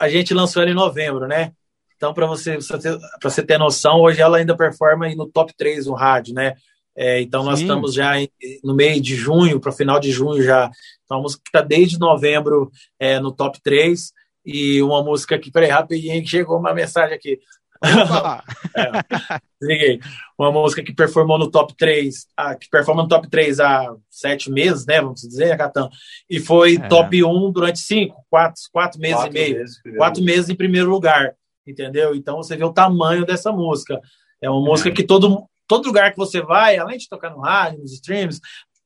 [0.00, 1.52] A gente lançou ela em novembro, né?
[1.96, 5.94] Então, para você, você, você ter noção, hoje ela ainda performa no top 3 no
[5.94, 6.54] rádio, né?
[6.96, 7.64] É, então, nós Sim.
[7.64, 8.28] estamos já em,
[8.62, 10.70] no meio de junho, para final de junho já.
[11.04, 14.12] Então, a música que está desde novembro é, no top 3
[14.44, 17.38] e uma música aqui, peraí, rapidinho, chegou uma mensagem aqui.
[19.70, 19.98] é.
[20.38, 24.50] Uma música que performou no top 3, ah, que performa no top 3 há sete
[24.50, 25.00] meses, né?
[25.00, 25.88] Vamos dizer, Catão.
[26.28, 26.88] E foi é.
[26.88, 29.58] top 1 durante cinco, quatro, quatro meses quatro e meio.
[29.58, 31.34] Meses, quatro meses em primeiro lugar.
[31.66, 32.14] Entendeu?
[32.14, 34.00] Então você vê o tamanho dessa música.
[34.40, 34.92] É uma música é.
[34.92, 38.40] que todo, todo lugar que você vai, além de tocar no rádio, nos streams,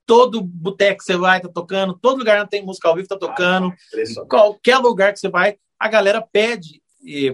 [0.06, 3.18] todo boteco que você vai tá tocando, todo lugar que tem música ao vivo tá
[3.18, 6.80] tocando, ah, qualquer lugar que você vai, a galera pede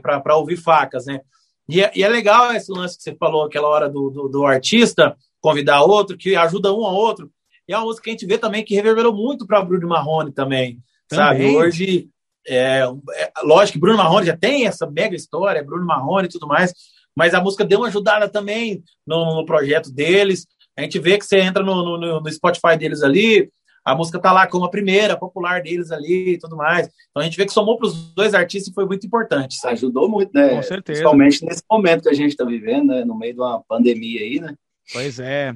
[0.03, 1.21] para ouvir facas, né?
[1.69, 4.47] E é, e é, legal esse lance que você falou aquela hora do, do, do,
[4.47, 7.31] artista convidar outro, que ajuda um ao outro.
[7.69, 10.33] E é uma música que a gente vê também que reverberou muito para Bruno Marrone
[10.33, 11.25] também, também.
[11.27, 11.57] sabe?
[11.57, 12.09] Hoje,
[12.47, 12.83] é,
[13.15, 16.73] é, lógico que Bruno Marrone já tem essa mega história, Bruno Marrone e tudo mais,
[17.17, 20.47] mas a música deu uma ajudada também no, no projeto deles.
[20.77, 23.51] A gente vê que você entra no, no, no Spotify deles ali,
[23.85, 26.89] a música tá lá como a primeira, popular deles ali e tudo mais.
[27.11, 29.57] Então a gente vê que somou para os dois artistas e foi muito importante.
[29.57, 29.75] Sabe?
[29.75, 30.49] Ajudou muito, né?
[30.49, 30.83] Com certeza.
[30.85, 33.05] Principalmente nesse momento que a gente está vivendo, né?
[33.05, 34.55] No meio de uma pandemia aí, né?
[34.93, 35.55] Pois é.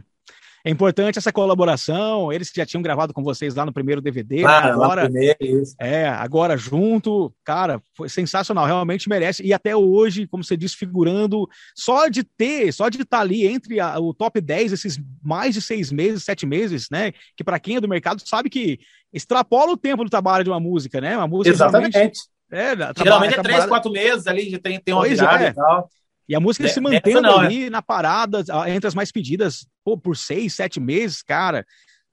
[0.69, 2.31] É importante essa colaboração.
[2.31, 4.71] Eles que já tinham gravado com vocês lá no primeiro DVD, ah, né?
[4.71, 9.43] agora, primeiro, é, agora junto, cara, foi sensacional, realmente merece.
[9.43, 13.81] E até hoje, como você disse, figurando, só de ter, só de estar ali entre
[13.81, 17.13] a, o top 10, esses mais de seis meses, sete meses, né?
[17.35, 18.79] Que para quem é do mercado sabe que
[19.11, 21.17] extrapola o tempo do trabalho de uma música, né?
[21.17, 21.97] Uma música Exatamente.
[22.51, 25.49] É, Geralmente é três, quatro meses ali, já tem, tem uma pois virada é.
[25.49, 25.89] e tal.
[26.29, 27.71] E a música se mantendo não, ali é.
[27.71, 31.65] na parada, entre as mais pedidas, pô, por seis, sete meses, cara,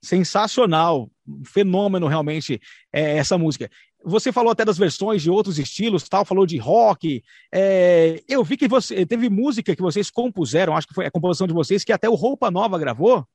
[0.02, 1.10] sensacional,
[1.44, 2.60] fenômeno realmente
[2.92, 3.68] é, essa música.
[4.02, 7.22] Você falou até das versões de outros estilos, tal, falou de rock.
[7.52, 11.46] É, eu vi que você teve música que vocês compuseram, acho que foi a composição
[11.46, 13.26] de vocês, que até o Roupa Nova gravou.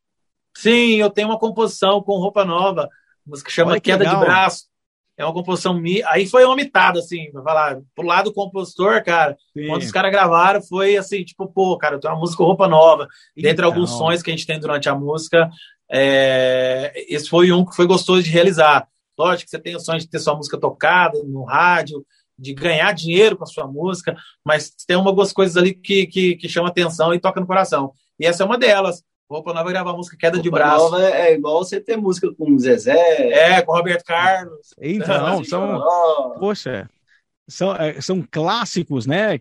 [0.57, 2.89] Sim, eu tenho uma composição com Roupa Nova,
[3.25, 4.19] música chama Queda legal.
[4.19, 4.70] de Braço
[5.17, 5.79] é uma composição.
[6.07, 7.81] Aí foi omitado, assim, pra falar.
[7.95, 9.67] Pro lado do compositor, cara, Sim.
[9.67, 13.07] quando os caras gravaram, foi assim, tipo, pô, cara, tem uma música roupa nova.
[13.35, 13.49] Então.
[13.49, 15.49] Dentre alguns sons que a gente tem durante a música,
[15.89, 16.93] é...
[17.07, 18.87] esse foi um que foi gostoso de realizar.
[19.17, 22.03] Lógico que você tem o sonho de ter sua música tocada no rádio,
[22.37, 26.49] de ganhar dinheiro com a sua música, mas tem algumas coisas ali que, que, que
[26.49, 27.93] chama atenção e toca no coração.
[28.19, 29.03] E essa é uma delas.
[29.31, 30.83] Roupa Nova gravar música Queda Roupa de Braço.
[30.83, 33.29] Nova é igual você ter música com o Zezé.
[33.31, 34.73] É, com o Roberto Carlos.
[34.81, 35.81] Então, são.
[36.37, 36.89] Poxa.
[37.47, 39.39] São, é, são clássicos, né?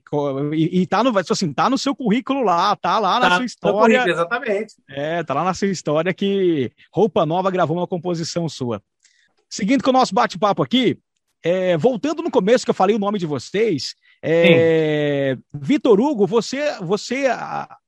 [0.52, 3.44] E, e tá no, assim, tá no seu currículo lá, tá lá na tá sua
[3.44, 4.08] história.
[4.08, 4.74] exatamente.
[4.88, 8.82] É, tá lá na sua história que Roupa Nova gravou uma composição sua.
[9.48, 10.98] Seguindo com o nosso bate-papo aqui,
[11.42, 16.78] é, voltando no começo que eu falei o nome de vocês, é, Vitor Hugo, você,
[16.80, 17.26] você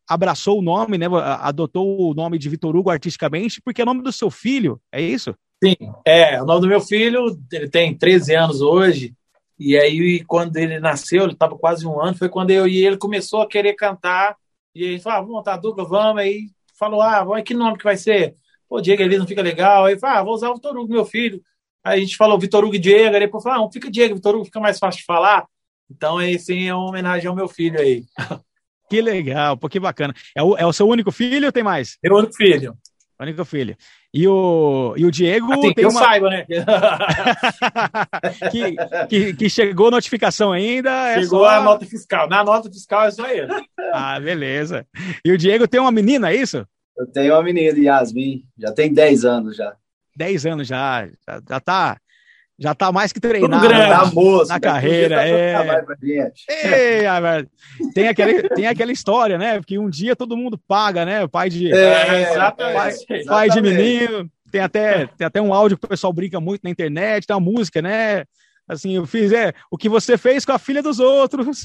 [0.09, 1.07] abraçou o nome, né?
[1.41, 5.01] Adotou o nome de Vitor Hugo artisticamente, porque é o nome do seu filho, é
[5.01, 5.35] isso?
[5.63, 6.43] Sim, é.
[6.43, 9.15] O nome do meu filho, ele tem 13 anos hoje.
[9.59, 12.97] E aí, quando ele nasceu, ele estava quase um ano, foi quando eu e ele
[12.97, 14.37] começou a querer cantar.
[14.75, 16.21] E ele falou: ah, vamos montar a dupla, vamos.
[16.21, 18.35] Aí falou: ah, vamos, que nome que vai ser?
[18.69, 19.85] Pô, Diego ele não fica legal.
[19.85, 21.41] Aí falou: ah, vou usar o Vitor Hugo, meu filho.
[21.85, 23.15] Aí a gente falou Vitor Hugo e Diego.
[23.15, 25.47] Aí depois falou: ah, fica Diego, Vitor Hugo, fica mais fácil de falar.
[25.89, 28.05] Então, aí sim, é uma homenagem ao meu filho aí.
[28.93, 30.13] Que legal, pô, que bacana.
[30.37, 31.97] É o, é o seu único filho ou tem mais?
[32.05, 32.77] Meu único filho.
[33.19, 33.75] Único filho.
[34.13, 35.99] E o, e o Diego assim, tem que eu uma...
[35.99, 36.45] saiba, né?
[38.53, 38.77] que,
[39.09, 40.91] que, que, chegou notificação ainda.
[41.13, 41.59] É chegou é só...
[41.59, 42.29] a nota fiscal.
[42.29, 43.51] Na nota fiscal é só ele.
[43.95, 44.87] ah, beleza.
[45.25, 46.67] E o Diego tem uma menina, é isso?
[46.95, 48.45] Eu tenho uma menina, Yasmin.
[48.59, 49.75] Já tem 10 anos já.
[50.15, 51.07] 10 anos já.
[51.27, 51.97] Já, já tá
[52.63, 55.17] já tá mais que treinado na, moço, na carreira.
[55.17, 56.33] Tá é.
[56.49, 57.07] Ei,
[57.93, 59.59] tem, aquele, tem aquela história, né?
[59.59, 61.25] Porque um dia todo mundo paga, né?
[61.25, 62.95] O pai de, é, pai,
[63.27, 64.31] pai de menino.
[64.53, 67.41] Tem até, tem até um áudio que o pessoal brinca muito na internet, tem uma
[67.41, 68.25] música, né?
[68.69, 71.65] Assim, eu fiz, é, o que você fez com a filha dos outros.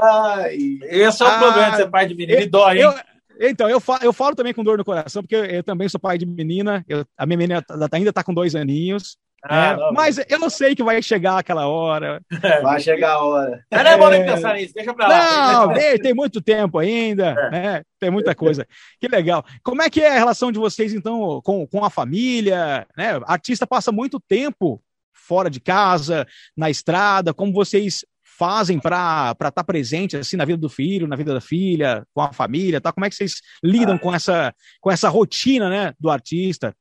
[0.00, 2.94] Ai, esse é o ah, problema de ser pai de menino, ele dói, eu,
[3.40, 5.98] então, eu falo, eu falo também com dor no coração, porque eu, eu também sou
[5.98, 9.92] pai de menina, eu, a minha menina ainda tá com dois aninhos, ah, é, não,
[9.92, 12.20] mas eu não sei que vai chegar aquela hora.
[12.62, 13.64] Vai chegar a hora.
[13.70, 15.66] Mas não é bom nem pensar nisso, deixa pra lá.
[15.66, 17.50] Não, tem muito tempo ainda, é.
[17.50, 17.82] né?
[18.00, 18.66] Tem muita coisa.
[18.98, 19.44] Que legal.
[19.62, 22.86] Como é que é a relação de vocês, então, com, com a família?
[22.96, 23.20] Né?
[23.26, 24.82] artista passa muito tempo
[25.12, 26.26] fora de casa,
[26.56, 27.34] na estrada.
[27.34, 28.04] Como vocês
[28.38, 32.20] fazem para estar tá presente assim na vida do filho, na vida da filha, com
[32.20, 32.92] a família, tá?
[32.92, 33.98] Como é que vocês lidam ah.
[33.98, 36.74] com essa com essa rotina, né, do artista?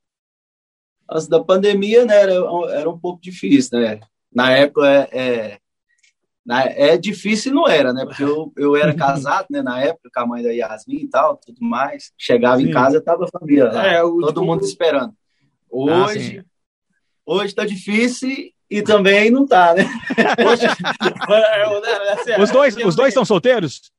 [1.10, 2.34] Antes da pandemia, né, era,
[2.72, 4.00] era um pouco difícil, né?
[4.34, 5.58] Na época é, é,
[6.46, 8.06] na, é difícil e não era, né?
[8.06, 11.38] Porque eu, eu era casado, né, na época, com a mãe da Yasmin e tal,
[11.38, 12.12] tudo mais.
[12.18, 12.70] Chegava Sim.
[12.70, 15.14] em casa, tava a família lá, é, o, todo mundo esperando.
[15.72, 16.46] Ah, hoje, ah,
[17.26, 19.84] hoje tá difícil e também não tá, né?
[20.50, 20.66] Hoje,
[22.28, 23.92] é, os dois, os dois estão solteiros?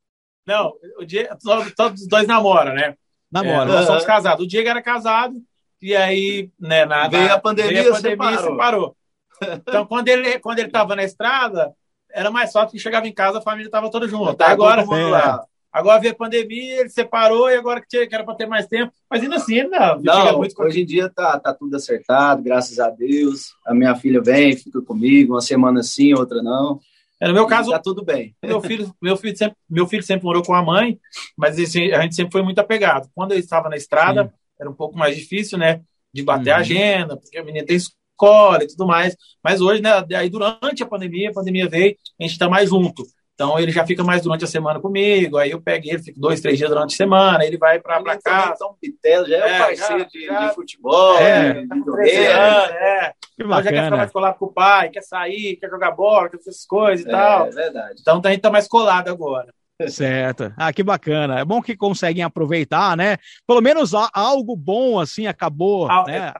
[0.47, 1.37] Não, o Diego,
[1.77, 2.97] todos os dois namoram, né?
[3.31, 3.73] Namoram.
[3.73, 4.45] É, nós somos casados.
[4.45, 5.41] O Diego era casado,
[5.85, 8.97] e aí, né, na, veio a pandemia, veio a pandemia e separou.
[9.43, 11.75] Então, quando ele quando ele estava na estrada,
[12.11, 14.33] era mais fácil que chegava em casa, a família estava toda junto.
[14.33, 15.39] Tá, agora, é.
[15.71, 18.67] agora veio a pandemia, ele separou e agora que, tinha, que era para ter mais
[18.67, 20.01] tempo, mas ainda assim, não.
[20.01, 23.53] não muito hoje em dia tá, tá tudo acertado, graças a Deus.
[23.67, 26.81] A minha filha vem, fica comigo, uma semana sim, outra não.
[27.21, 28.35] É, no meu caso, tá tudo bem.
[28.43, 30.99] Meu filho, meu filho sempre, meu filho sempre morou com a mãe,
[31.37, 33.11] mas assim, a gente sempre foi muito apegado.
[33.15, 35.81] Quando ele estava na estrada, sim era um pouco mais difícil, né?
[36.13, 36.57] De bater uhum.
[36.57, 39.17] a agenda, porque a menina tem escola e tudo mais.
[39.43, 39.91] Mas hoje, né?
[40.17, 43.05] Aí durante a pandemia, a pandemia veio, a gente está mais junto.
[43.35, 46.41] Então ele já fica mais durante a semana comigo, aí eu pego ele, fico dois,
[46.41, 48.53] três dias durante a semana, ele vai para é casa.
[48.55, 53.13] Então, Pitelo já é, é parceiro já, de, já, de, futebol, é, de, de é.
[53.37, 56.31] Que então já quer ficar mais colado com o pai, quer sair, quer jogar bola,
[56.31, 57.47] quer fazer essas coisas e é, tal.
[57.47, 57.95] É verdade.
[58.01, 59.53] Então a gente tá mais colado agora.
[59.89, 60.53] Certo.
[60.57, 61.41] Ah, que bacana.
[61.41, 63.17] É bom que conseguem aproveitar, né?
[63.47, 66.33] Pelo menos algo bom, assim, acabou ah, né?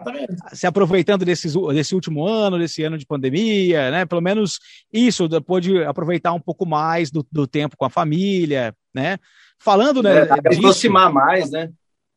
[0.53, 4.07] se aproveitando desses, desse último ano, desse ano de pandemia, né?
[4.07, 4.61] Pelo menos
[4.93, 9.19] isso, pôde aproveitar um pouco mais do, do tempo com a família, né?
[9.59, 10.21] Falando, né?
[10.21, 11.71] É, disso, aproximar mais, né?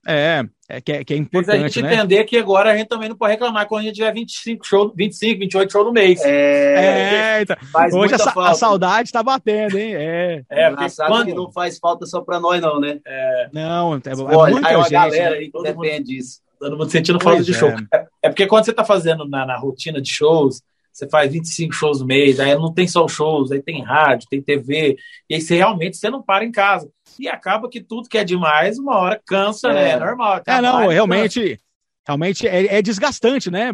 [0.10, 1.48] É, é que, é que é importante.
[1.48, 1.94] Mas a gente né?
[1.94, 4.94] entender que agora a gente também não pode reclamar quando a gente tiver 25 shows,
[4.96, 6.22] 25, 28 shows no mês.
[6.24, 7.58] É, é então,
[8.00, 9.96] hoje a, a, saudade está batendo, hein?
[9.96, 10.74] É, é
[11.08, 11.26] quando...
[11.26, 13.00] que não faz falta só para nós, não, né?
[13.06, 13.50] É.
[13.52, 14.92] Não, é, é muita aí gente.
[14.92, 15.38] galera né?
[15.38, 16.40] aí que depende mundo, disso.
[16.58, 17.70] Todo mundo sentindo falta de show.
[17.94, 18.08] É.
[18.24, 20.62] é porque quando você está fazendo na, na rotina de shows,
[20.94, 24.42] você faz 25 shows no mês, aí não tem só shows, aí tem rádio, tem
[24.42, 24.98] TV,
[25.30, 26.90] e aí você realmente você não para em casa.
[27.20, 29.82] E acaba que tudo que é demais, uma hora cansa, né?
[29.82, 29.84] é.
[29.84, 29.92] né?
[29.92, 30.42] É normal.
[30.46, 31.42] É, não, realmente.
[31.42, 31.68] Cansa.
[32.08, 33.74] Realmente é, é, desgastante, né?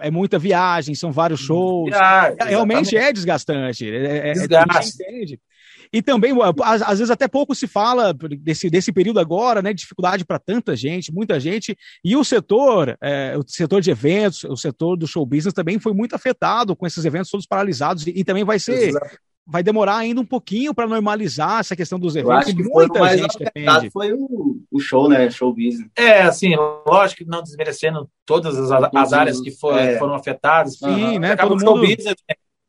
[0.00, 1.90] É muita viagem, são vários shows.
[1.90, 3.86] Viagem, realmente é desgastante.
[3.86, 4.94] É, é, é Desgaste.
[4.94, 5.38] entende.
[5.92, 6.32] E também,
[6.62, 9.74] às, às, vezes, até pouco se fala desse, desse período agora, né?
[9.74, 11.76] Dificuldade para tanta gente, muita gente.
[12.02, 15.92] E o setor, é, o setor de eventos, o setor do show business também foi
[15.92, 18.06] muito afetado com esses eventos todos paralisados.
[18.06, 18.88] E, e também vai ser.
[18.88, 19.18] Exato.
[19.46, 22.32] Vai demorar ainda um pouquinho para normalizar essa questão dos eventos.
[22.32, 23.90] Eu acho que muita gente depende.
[23.90, 25.30] Foi o, o show, né?
[25.30, 25.90] Show business.
[25.94, 29.98] É, assim, lógico que não desmerecendo todas as, as áreas que foram, é.
[29.98, 30.78] foram afetadas.
[30.78, 31.18] Sim, uhum.
[31.18, 31.36] né?
[31.36, 31.80] Todo mundo...
[31.80, 32.14] business,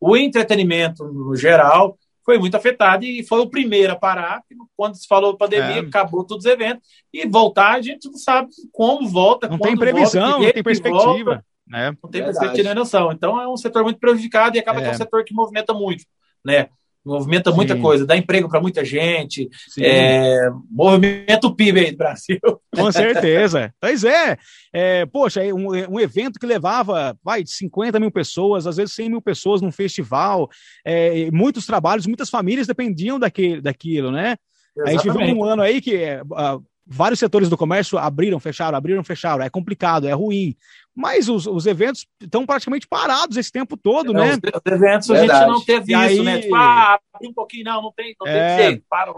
[0.01, 4.41] o entretenimento, no geral, foi muito afetado e foi o primeiro a parar.
[4.75, 5.79] Quando se falou pandemia, é.
[5.79, 6.87] acabou todos os eventos.
[7.13, 9.47] E voltar, a gente não sabe como volta.
[9.47, 11.05] Não tem previsão, volta, não tem perspectiva.
[11.05, 11.91] Volta, né?
[12.03, 12.39] Não tem Verdade.
[12.39, 13.11] perspectiva nem noção.
[13.11, 14.81] Então é um setor muito prejudicado e acaba é.
[14.83, 16.03] que é um setor que movimenta muito.
[16.45, 16.67] Né?
[17.05, 17.55] movimenta Sim.
[17.55, 19.47] muita coisa, dá emprego para muita gente,
[19.79, 22.39] é, movimenta o PIB aí do Brasil.
[22.75, 23.71] Com certeza.
[23.79, 24.37] pois é,
[24.73, 29.09] é poxa, é um, um, evento que levava, vai, 50 mil pessoas, às vezes 100
[29.09, 30.49] mil pessoas num festival,
[30.83, 34.35] é, muitos trabalhos, muitas famílias dependiam daquele, daquilo, né?
[34.75, 35.09] Exatamente.
[35.09, 39.03] A gente viu um ano aí que uh, vários setores do comércio abriram, fecharam, abriram,
[39.03, 39.43] fecharam.
[39.43, 40.55] É complicado, é ruim.
[40.95, 44.31] Mas os, os eventos estão praticamente parados esse tempo todo, né?
[44.31, 45.31] Os, os eventos Verdade.
[45.31, 46.23] a gente não teve e isso, aí...
[46.23, 46.41] né?
[46.41, 48.55] Tipo, ah, um pouquinho, não, não tem, não é...
[48.55, 49.13] tem jeito, para.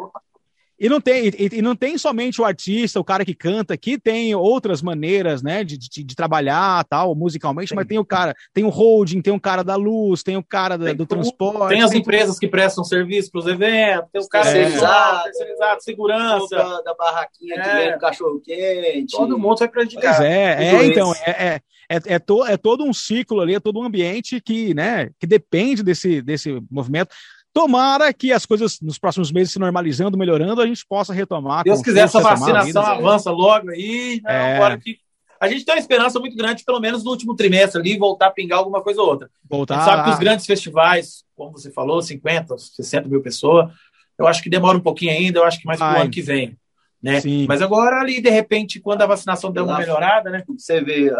[0.80, 3.98] E não tem, e, e, não tem somente o artista, o cara que canta aqui,
[3.98, 7.76] tem outras maneiras, né, de, de, de trabalhar tal, musicalmente, Sim.
[7.76, 10.78] mas tem o cara, tem o holding, tem o cara da luz, tem o cara
[10.78, 11.70] da, do transporte.
[11.70, 12.40] Tem as tem empresas tudo.
[12.40, 16.56] que prestam serviço para os eventos, tem o cara terceirizado, terceirizado segurança.
[16.56, 17.62] Da, da barraquinha é.
[17.62, 19.18] que vem no cachorro quente.
[19.18, 20.16] Todo mundo vai prejudicar.
[20.16, 23.60] Pois é, é então, é, é, é, é, to, é todo um ciclo ali, é
[23.60, 27.16] todo um ambiente que, né, que depende desse, desse movimento.
[27.58, 31.64] Tomara que as coisas nos próximos meses se normalizando, melhorando, a gente possa retomar.
[31.64, 34.22] Deus quiser, essa vacinação avança logo aí.
[34.24, 34.52] Né?
[34.52, 34.56] É.
[34.58, 35.00] Agora que
[35.42, 38.32] a gente tem uma esperança muito grande, pelo menos no último trimestre ali, voltar a
[38.32, 39.28] pingar alguma coisa ou outra.
[39.50, 39.74] Voltar.
[39.74, 43.72] A gente sabe que os grandes festivais, como você falou, 50, 60 mil pessoas,
[44.20, 46.22] eu acho que demora um pouquinho ainda, eu acho que mais para o ano que
[46.22, 46.56] vem.
[47.02, 47.22] Né?
[47.48, 50.44] Mas agora ali, de repente, quando a vacinação der uma melhorada, né?
[50.48, 51.12] Você vê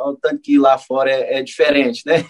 [0.00, 2.24] o tanto que lá fora é, é diferente, né?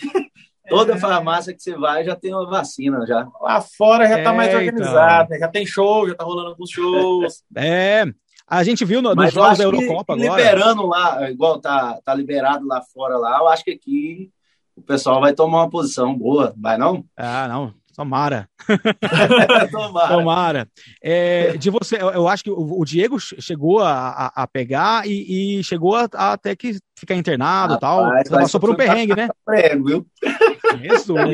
[0.69, 0.99] Toda é.
[0.99, 3.29] farmácia que você vai já tem uma vacina já.
[3.41, 5.29] Lá fora já está é, mais organizado, então.
[5.31, 5.39] né?
[5.39, 7.43] já tem show, já está rolando alguns shows.
[7.57, 8.05] É.
[8.47, 10.43] A gente viu no, nos jogos da Eurocopa agora.
[10.43, 14.31] Liberando lá, igual tá, tá liberado lá fora lá, eu acho que aqui
[14.77, 17.05] o pessoal vai tomar uma posição boa, vai não?
[17.17, 17.73] Ah, não.
[17.95, 18.49] Tomara.
[19.71, 20.09] Tomara.
[20.09, 20.69] Tomara.
[21.03, 25.95] É, de você, eu acho que o, Diego chegou a, a pegar e, e chegou
[25.95, 28.11] a, a, até que ficar internado e tal.
[28.11, 29.29] Você passou por um perrengue, né?
[29.45, 30.07] Prego, viu?
[30.83, 31.15] Isso,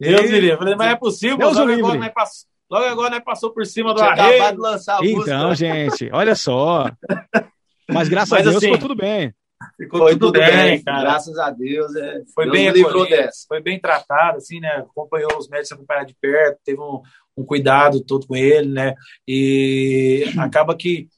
[0.00, 0.76] Deus me livre.
[0.76, 4.00] Mas é possível, Deus logo, agora, nós passou, logo agora nós passou por cima do
[4.00, 4.52] arreio.
[4.52, 6.90] de lançar a Então, gente, olha só.
[7.90, 9.34] Mas graças Mas, a Deus assim, ficou tudo bem.
[9.78, 11.02] Ficou foi tudo, tudo bem, bem, cara.
[11.02, 11.94] Graças a Deus.
[11.94, 13.46] É, foi Deus bem livrou dessa.
[13.46, 14.70] Foi bem tratado, assim, né?
[14.78, 17.00] Acompanhou os médicos acompanhar de perto, teve um,
[17.36, 18.94] um cuidado todo com ele, né?
[19.26, 21.08] E acaba que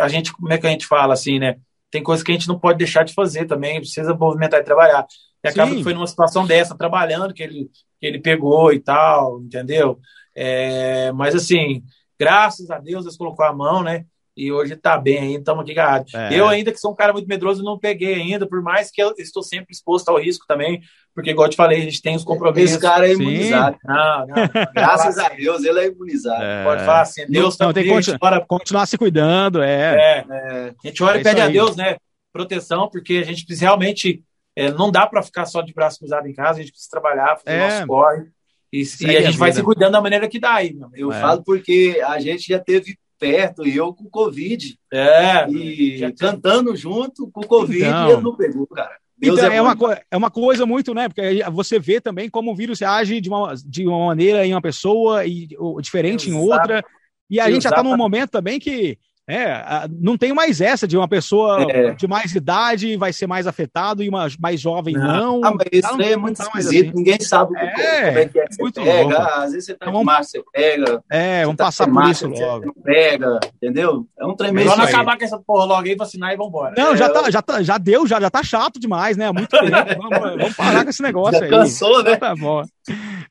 [0.00, 1.56] a gente, como é que a gente fala assim, né?
[1.90, 5.06] Tem coisas que a gente não pode deixar de fazer também, precisa movimentar e trabalhar.
[5.44, 5.76] E acaba Sim.
[5.76, 7.70] que foi numa situação dessa, trabalhando, que ele,
[8.00, 10.00] que ele pegou e tal, entendeu?
[10.34, 11.84] É, mas assim,
[12.18, 14.06] graças a Deus, Deus colocou a mão, né?
[14.36, 16.12] E hoje tá bem aí, estamos aqui agarrados.
[16.12, 16.38] É.
[16.38, 19.14] Eu ainda que sou um cara muito medroso, não peguei ainda, por mais que eu
[19.16, 20.82] estou sempre exposto ao risco também,
[21.14, 22.72] porque igual eu te falei, a gente tem os compromissos.
[22.72, 23.78] Esse cara é imunizado.
[23.84, 24.34] Não, não,
[24.74, 26.42] Graças a Deus, ele é imunizado.
[26.42, 26.64] É.
[26.64, 28.44] Pode falar assim, Deus não, tá tem que continu ora...
[28.44, 29.94] continuar se cuidando, é.
[29.94, 30.24] é.
[30.28, 30.74] é.
[30.84, 31.96] A gente ora e pede a Deus, né,
[32.32, 34.24] proteção, porque a gente precisa realmente,
[34.56, 37.36] é, não dá para ficar só de braço cruzado em casa, a gente precisa trabalhar,
[37.36, 38.24] fazer o nosso corre.
[38.72, 40.74] E, e a gente a vai se cuidando da maneira que dá aí.
[40.74, 40.90] Meu.
[40.96, 41.20] Eu é.
[41.20, 44.78] falo porque a gente já teve perto, e eu com Covid.
[44.92, 45.48] É.
[45.50, 48.96] E cantando junto com Covid, então, ele não pegou, cara.
[49.16, 49.76] Deus então, é, é uma,
[50.10, 51.08] é uma coisa muito, né?
[51.08, 54.60] Porque você vê também como o vírus age de uma, de uma maneira em uma
[54.60, 55.48] pessoa e
[55.80, 56.44] diferente Exato.
[56.44, 56.84] em outra.
[57.30, 57.54] E a Exato.
[57.54, 61.66] gente já está num momento também que é, não tem mais essa de uma pessoa
[61.70, 61.94] é.
[61.94, 65.40] de mais idade vai ser mais afetado e uma mais jovem não.
[65.40, 65.44] não.
[65.44, 66.96] Ah, mas isso não, é muito esquisito, assim.
[66.96, 69.02] ninguém sabe é, como é que é que muito pega.
[69.02, 69.16] Louco.
[69.16, 71.02] Às vezes você tá então, vamos, você pega.
[71.10, 72.74] É, vamos tá passar por isso logo.
[72.82, 74.06] Pega, entendeu?
[74.18, 74.68] É um tremendo.
[74.68, 76.74] Vamos acabar com essa porra logo aí, vacinar e vambora.
[76.76, 79.32] Não, já, tá, já, tá, já deu, já, já tá chato demais, né?
[79.32, 79.70] Muito tempo.
[80.10, 81.50] vamos, vamos parar com esse negócio já aí.
[81.50, 82.16] Cansou, né?
[82.16, 82.62] Tá bom.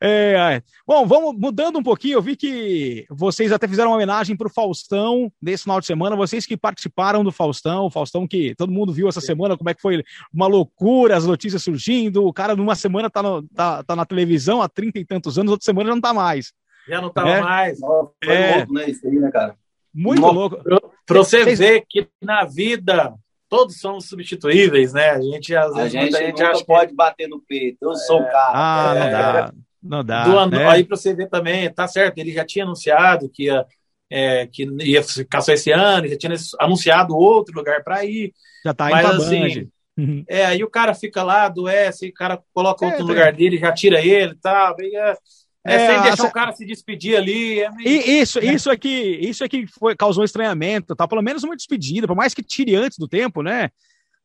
[0.01, 0.61] É, é.
[0.87, 2.17] Bom, vamos mudando um pouquinho.
[2.17, 6.15] Eu vi que vocês até fizeram uma homenagem para o Faustão nesse final de semana.
[6.15, 9.73] Vocês que participaram do Faustão, o Faustão que todo mundo viu essa semana, como é
[9.73, 10.03] que foi
[10.33, 12.25] uma loucura, as notícias surgindo.
[12.25, 15.51] O cara, numa semana, tá, no, tá, tá na televisão há trinta e tantos anos,
[15.51, 16.53] outra semana já não tá mais.
[16.87, 17.41] Já não tá é.
[17.41, 17.79] mais.
[17.79, 18.57] Foi é.
[18.57, 18.89] louco, né?
[18.89, 19.55] Isso aí, né, cara?
[19.93, 20.57] Muito louco.
[21.05, 23.13] Para você ver que na vida
[23.47, 25.11] todos somos substituíveis, né?
[25.11, 26.95] A gente às vezes a gente, a gente acha pode que...
[26.95, 27.77] bater no peito.
[27.83, 28.51] Eu sou o cara.
[28.53, 29.53] Ah, é, não dá.
[29.83, 30.23] Não dá.
[30.23, 30.67] Do, né?
[30.67, 33.65] Aí para você ver também, tá certo, ele já tinha anunciado que ia,
[34.13, 38.31] é, que ia ficar só esse ano, já tinha anunciado outro lugar para ir.
[38.63, 40.23] Já tá mas, assim, uhum.
[40.29, 43.71] É, aí o cara fica lá, adoece, o cara coloca é, outro lugar dele, já
[43.71, 45.17] tira ele tá, e tal.
[45.65, 46.27] É, é, sem deixar a...
[46.27, 47.61] o cara se despedir ali.
[47.61, 47.89] É meio...
[47.89, 51.07] Isso, isso é que, isso é que foi, causou estranhamento, tá?
[51.07, 53.71] Pelo menos uma despedida, por mais que tire antes do tempo, né?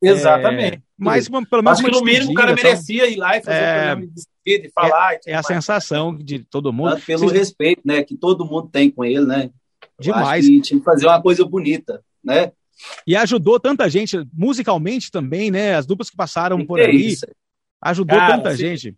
[0.03, 0.77] Exatamente.
[0.77, 3.75] É, mas pelo menos no mínimo o cara merecia ir lá e fazer é, o
[3.75, 5.15] programa de despedida e falar.
[5.15, 7.01] É, e é a sensação de todo mundo.
[7.07, 8.03] Pelo respeito, né?
[8.05, 9.51] Que todo mundo tem com ele, né?
[9.99, 10.47] Eu Demais.
[10.47, 12.53] tinha que fazer uma coisa bonita, né?
[13.07, 15.75] E ajudou tanta gente, musicalmente também, né?
[15.75, 17.07] As duplas que passaram que por que aí.
[17.07, 17.27] Isso?
[17.83, 18.57] Ajudou cara, tanta sim.
[18.57, 18.97] gente.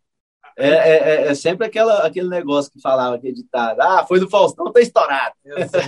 [0.58, 3.80] É, é, é, é, sempre aquela, aquele negócio que falava que editado.
[3.80, 5.34] Ah, foi do Faustão, tá estourado.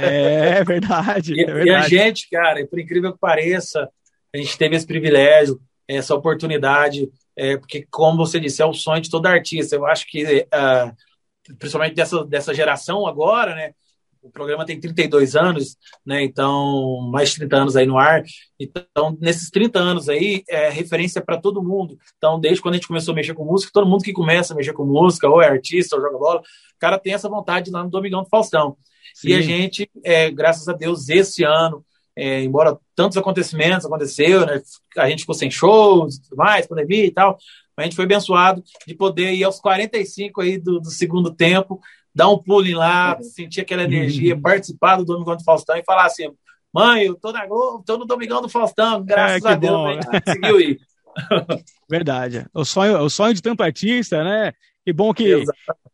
[0.00, 1.68] É verdade, e, é verdade.
[1.68, 3.90] E a gente, cara, por incrível que pareça,
[4.34, 9.02] a gente teve esse privilégio, essa oportunidade, é, porque, como você disse, é o sonho
[9.02, 9.76] de todo artista.
[9.76, 13.74] Eu acho que, uh, principalmente dessa, dessa geração agora, né?
[14.22, 16.22] O programa tem 32 anos, né?
[16.22, 18.22] Então, mais de 30 anos aí no ar.
[18.58, 21.98] Então, nesses 30 anos aí, é referência para todo mundo.
[22.16, 24.56] Então, desde quando a gente começou a mexer com música, todo mundo que começa a
[24.56, 27.82] mexer com música, ou é artista, ou joga bola, o cara tem essa vontade lá
[27.82, 28.76] no Domingão do Faustão.
[29.12, 29.30] Sim.
[29.30, 34.62] E a gente, é, graças a Deus, esse ano, é, embora tantos acontecimentos aconteceu, né?
[34.98, 37.36] A gente ficou sem shows, tudo mais, pandemia e tal,
[37.76, 41.80] a gente foi abençoado de poder ir aos 45 aí do, do segundo tempo
[42.14, 43.22] dar um pulo lá, uhum.
[43.22, 44.40] sentir aquela energia, uhum.
[44.40, 46.28] participar do Domingão do Faustão e falar assim:
[46.72, 50.00] mãe, eu tô, na Globo, tô no Domingão do Faustão, graças é, a Deus, bom.
[50.24, 50.80] conseguiu ir.
[51.88, 52.46] Verdade.
[52.54, 54.52] O sonho, o sonho de tanto artista, né?
[54.84, 55.44] Que bom que,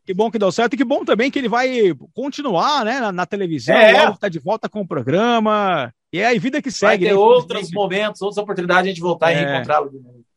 [0.06, 3.12] que bom que deu certo e que bom também que ele vai continuar, né, na,
[3.12, 4.06] na televisão, é.
[4.06, 5.92] logo tá de volta com o programa.
[6.10, 7.04] E é a vida que segue.
[7.04, 7.20] Vai ter né?
[7.20, 9.34] outros momentos, outras oportunidades de a gente voltar é.
[9.34, 9.90] e reencontrá-lo.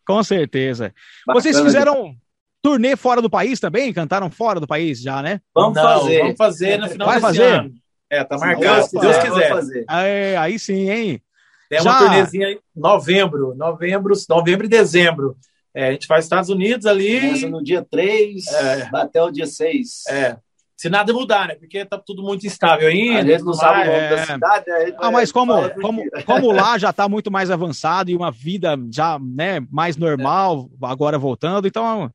[0.05, 0.93] Com certeza.
[1.25, 2.13] Bacana, Vocês fizeram
[2.61, 3.91] Turnê fora do país também?
[3.91, 5.41] Cantaram fora do país já, né?
[5.53, 6.19] Vamos Não, fazer.
[6.19, 7.43] Vamos fazer no final Vai fazer?
[7.43, 7.71] Ano.
[8.09, 9.85] É, tá marcado, se Deus quiser.
[9.87, 11.21] Aí, aí sim, hein?
[11.69, 11.89] Tem já...
[11.89, 15.37] uma turnezinha em novembro, novembro, novembro e dezembro.
[15.73, 17.21] É, a gente faz Estados Unidos ali.
[17.21, 18.89] Começa no dia 3 é.
[18.93, 20.03] até o dia 6.
[20.09, 20.35] É.
[20.75, 21.55] Se nada mudar, né?
[21.55, 23.19] Porque tá tudo muito instável ainda.
[23.19, 24.25] A gente não sabe o nome da é.
[24.25, 24.65] cidade.
[24.97, 29.17] Ah, mas como, como, como lá já está muito mais avançado e uma vida já
[29.19, 32.11] né, mais normal, agora voltando, então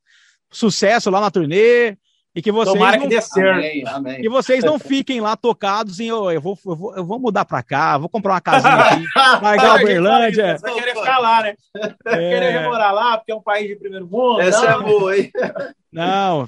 [0.57, 1.97] sucesso lá na turnê.
[2.35, 3.57] E que vocês Tomara não, que dê certo.
[3.57, 4.21] Amém, amém.
[4.21, 7.47] Que vocês não fiquem lá tocados em oh, eu, vou, eu, vou, eu vou mudar
[7.47, 9.05] para cá, vou comprar uma casinha aqui,
[9.43, 10.59] largar a Uberlândia.
[10.59, 11.55] Você vai querer ficar lá, né?
[12.05, 12.31] É...
[12.31, 14.43] Querer morar lá, porque é um país de primeiro mundo.
[14.43, 14.81] Essa não.
[14.81, 15.33] é boa, hein?
[15.91, 16.47] Não,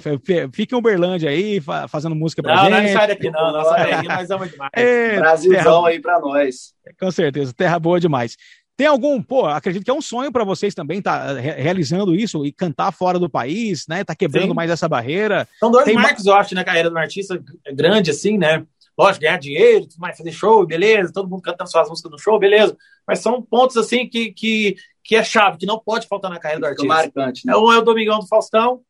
[0.52, 2.72] fique em Uberlândia aí, fazendo música pra não, gente.
[2.74, 4.70] Não, não sai daqui não, sai daqui, nós amamos demais.
[4.74, 5.88] É, Brasilzão terra...
[5.88, 6.74] aí pra nós.
[7.00, 8.36] Com certeza, terra boa demais.
[8.78, 12.46] Tem algum, pô, acredito que é um sonho para vocês também estar tá realizando isso
[12.46, 14.04] e cantar fora do país, né?
[14.04, 14.54] Tá quebrando Sim.
[14.54, 15.48] mais essa barreira.
[15.58, 17.42] São dois Tem marcos, eu acho, na carreira do artista
[17.74, 18.64] grande, assim, né?
[18.96, 22.76] Lógico, ganhar dinheiro, mais fazer show, beleza, todo mundo cantando suas músicas no show, beleza.
[23.04, 26.60] Mas são pontos, assim, que, que, que é chave, que não pode faltar na carreira
[26.60, 26.86] do artista.
[26.86, 27.56] Marcante, né?
[27.56, 28.82] Um é o Domingão do Faustão,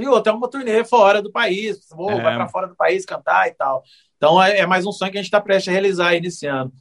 [0.00, 2.20] e o outro é uma turnê fora do país, ou é.
[2.20, 3.84] vai para fora do país cantar e tal.
[4.16, 6.44] Então é, é mais um sonho que a gente está prestes a realizar aí nesse
[6.44, 6.72] ano.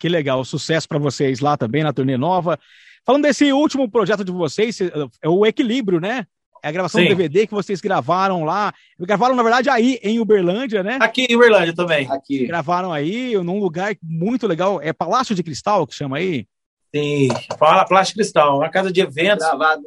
[0.00, 2.58] Que legal, sucesso para vocês lá também na turnê nova.
[3.04, 6.26] Falando desse último projeto de vocês, é o Equilíbrio, né?
[6.62, 7.08] É a gravação Sim.
[7.08, 8.72] do DVD que vocês gravaram lá.
[8.98, 10.96] Gravaram, na verdade, aí em Uberlândia, né?
[11.02, 12.10] Aqui em Uberlândia também.
[12.10, 12.46] Aqui.
[12.46, 14.80] Gravaram aí num lugar muito legal.
[14.82, 16.46] É Palácio de Cristal que chama aí?
[16.94, 17.28] Sim,
[17.58, 19.46] fala Palácio de Cristal, uma casa de eventos.
[19.46, 19.82] Gravado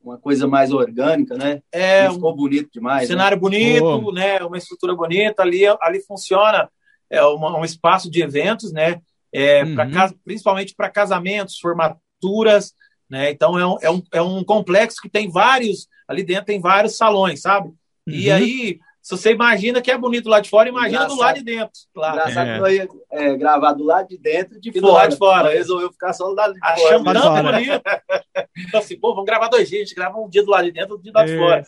[0.00, 1.62] uma coisa mais orgânica, né?
[1.72, 3.08] É, ficou bonito demais.
[3.08, 3.40] Cenário né?
[3.40, 4.12] bonito, oh.
[4.12, 4.38] né?
[4.44, 5.42] Uma estrutura bonita.
[5.42, 6.68] Ali, ali funciona
[7.14, 9.00] é uma, um espaço de eventos, né?
[9.32, 9.90] É, uhum.
[9.90, 12.72] casa, principalmente para casamentos, formaturas,
[13.10, 13.30] Né?
[13.30, 16.96] Então é um, é, um, é um complexo que tem vários, ali dentro tem vários
[16.96, 17.68] salões, sabe?
[17.68, 18.14] Uhum.
[18.14, 21.14] E aí, se você imagina que é bonito lá de fora, imagina Engraçado.
[21.14, 21.72] do lado de dentro.
[21.92, 22.14] Claro.
[22.14, 22.56] Engraçado é.
[22.56, 24.86] que eu ia é, gravar do lado de dentro de e fora.
[24.86, 25.50] do lado de fora.
[25.50, 26.72] Resolveu ficar só do lado de fora.
[26.72, 27.82] Achamos tão bonito.
[28.66, 30.72] então assim, pô, vamos gravar dois dias, a gente grava um dia do lado de
[30.72, 31.32] dentro e um dia do lado é.
[31.32, 31.64] de fora.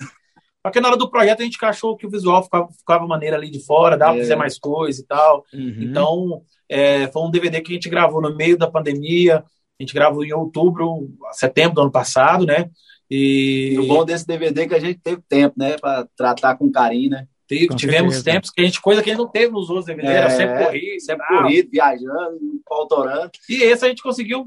[0.71, 3.51] Porque na hora do projeto a gente achou que o visual ficava, ficava maneiro ali
[3.51, 4.15] de fora, dava é.
[4.15, 5.45] pra fazer mais coisa e tal.
[5.53, 5.77] Uhum.
[5.81, 9.45] Então, é, foi um DVD que a gente gravou no meio da pandemia.
[9.79, 12.71] A gente gravou em outubro, setembro do ano passado, né?
[13.11, 13.75] E...
[13.75, 15.77] e o bom desse DVD é que a gente teve tempo, né?
[15.79, 17.27] Para tratar com carinho, né?
[17.47, 18.25] tivemos certeza.
[18.25, 20.31] tempos que a gente, coisa que a gente não teve nos outros DVDs, é, era
[20.31, 23.31] sempre corrido, sempre corrido, viajando, autorando.
[23.49, 24.47] E esse a gente conseguiu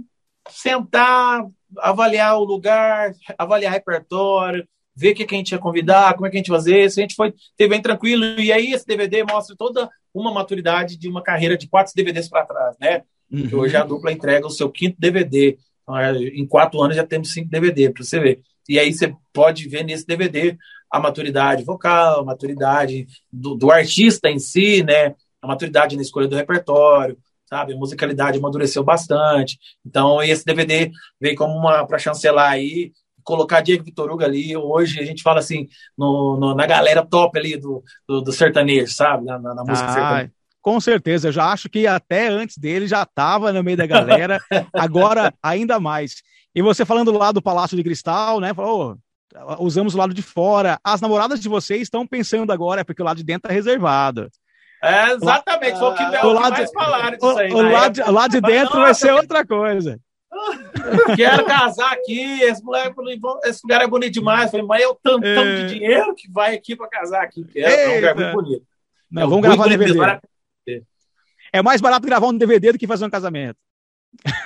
[0.50, 1.46] sentar,
[1.78, 4.68] avaliar o lugar, avaliar repertório,
[5.00, 6.86] ver o que, que a gente ia convidar, como é que a gente ia fazer.
[6.86, 8.26] Isso a gente foi ter bem tranquilo.
[8.40, 12.46] E aí esse DVD mostra toda uma maturidade de uma carreira de quatro DVDs para
[12.46, 13.04] trás, né?
[13.32, 13.60] Uhum.
[13.60, 15.58] Hoje a dupla entrega o seu quinto DVD.
[15.84, 18.42] Então, é, em quatro anos já temos cinco DVD, para você ver.
[18.68, 20.58] E aí você pode ver nesse DVD
[20.92, 25.16] a maturidade vocal, a maturidade do, do artista em si, né?
[25.42, 27.74] A maturidade na escolha do repertório, sabe?
[27.74, 29.58] A musicalidade amadureceu bastante.
[29.86, 30.92] Então, esse DVD
[31.22, 32.92] veio como uma para chancelar aí
[33.30, 37.38] colocar Diego Vitor Hugo ali, hoje a gente fala assim, no, no na galera top
[37.38, 39.26] ali do, do, do sertanejo, sabe?
[39.26, 40.32] Na, na, na música ah, sertaneja.
[40.60, 44.42] Com certeza, eu já acho que até antes dele já estava no meio da galera,
[44.74, 46.24] agora ainda mais.
[46.56, 48.52] E você falando lá do Palácio de Cristal, né?
[48.52, 48.98] Falou,
[49.36, 50.80] oh, usamos o lado de fora.
[50.84, 54.28] As namoradas de vocês estão pensando agora, é porque o lado de dentro está reservado.
[54.84, 57.54] É, exatamente, foi o que, é o, o lado, mais falaram disso aí.
[57.54, 60.00] O, lado, o lado de dentro vai ser outra coisa.
[61.16, 62.94] Quero casar aqui, esse, moleque,
[63.46, 64.46] esse lugar é bonito demais.
[64.46, 65.36] Eu falei, mas eu tanto, é...
[65.36, 67.46] tanto de dinheiro que vai aqui para casar aqui.
[67.56, 68.66] É, é um lugar muito bonito.
[69.10, 70.20] Não, é vamos gravar um DVD.
[71.52, 73.58] É mais barato gravar um DVD do que fazer um casamento.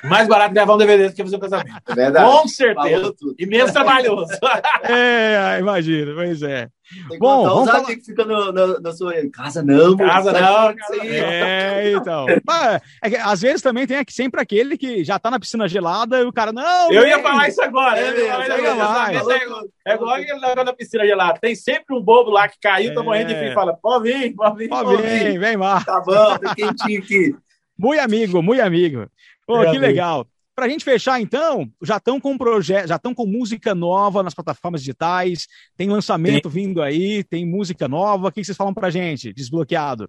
[0.04, 1.82] Mais barato gravar um DVD do que fazer um casamento.
[1.88, 2.30] É verdade.
[2.30, 3.14] Com certeza.
[3.38, 4.32] E menos trabalhoso.
[4.84, 6.68] é, imagina, pois é.
[7.08, 7.84] Tem Bom, vamos falar...
[7.86, 9.96] que fica no, no, na sua casa, não.
[9.96, 10.76] Casa não.
[10.76, 12.26] Casa é, então.
[12.46, 16.20] Mas, é que, às vezes também tem sempre aquele que já tá na piscina gelada
[16.20, 16.92] e o cara, não.
[16.92, 17.98] Eu ia falar isso agora.
[17.98, 21.38] É, é, é, é igual aquele negócio da piscina gelada.
[21.40, 24.34] Tem sempre um bobo lá que caiu, tá morrendo de fim e fala: pode vir,
[24.34, 24.68] pode vir.
[24.68, 25.82] Pode vir, vem lá.
[25.82, 27.34] Tá bom, tá quentinho aqui.
[27.76, 29.10] Muito amigo, muito amigo.
[29.46, 30.26] Pô, que legal.
[30.54, 34.34] Para a gente fechar, então, já estão com projeto, já estão com música nova nas
[34.34, 36.54] plataformas digitais, tem lançamento Sim.
[36.54, 38.28] vindo aí, tem música nova.
[38.28, 39.32] O que vocês falam para a gente?
[39.32, 40.08] Desbloqueado.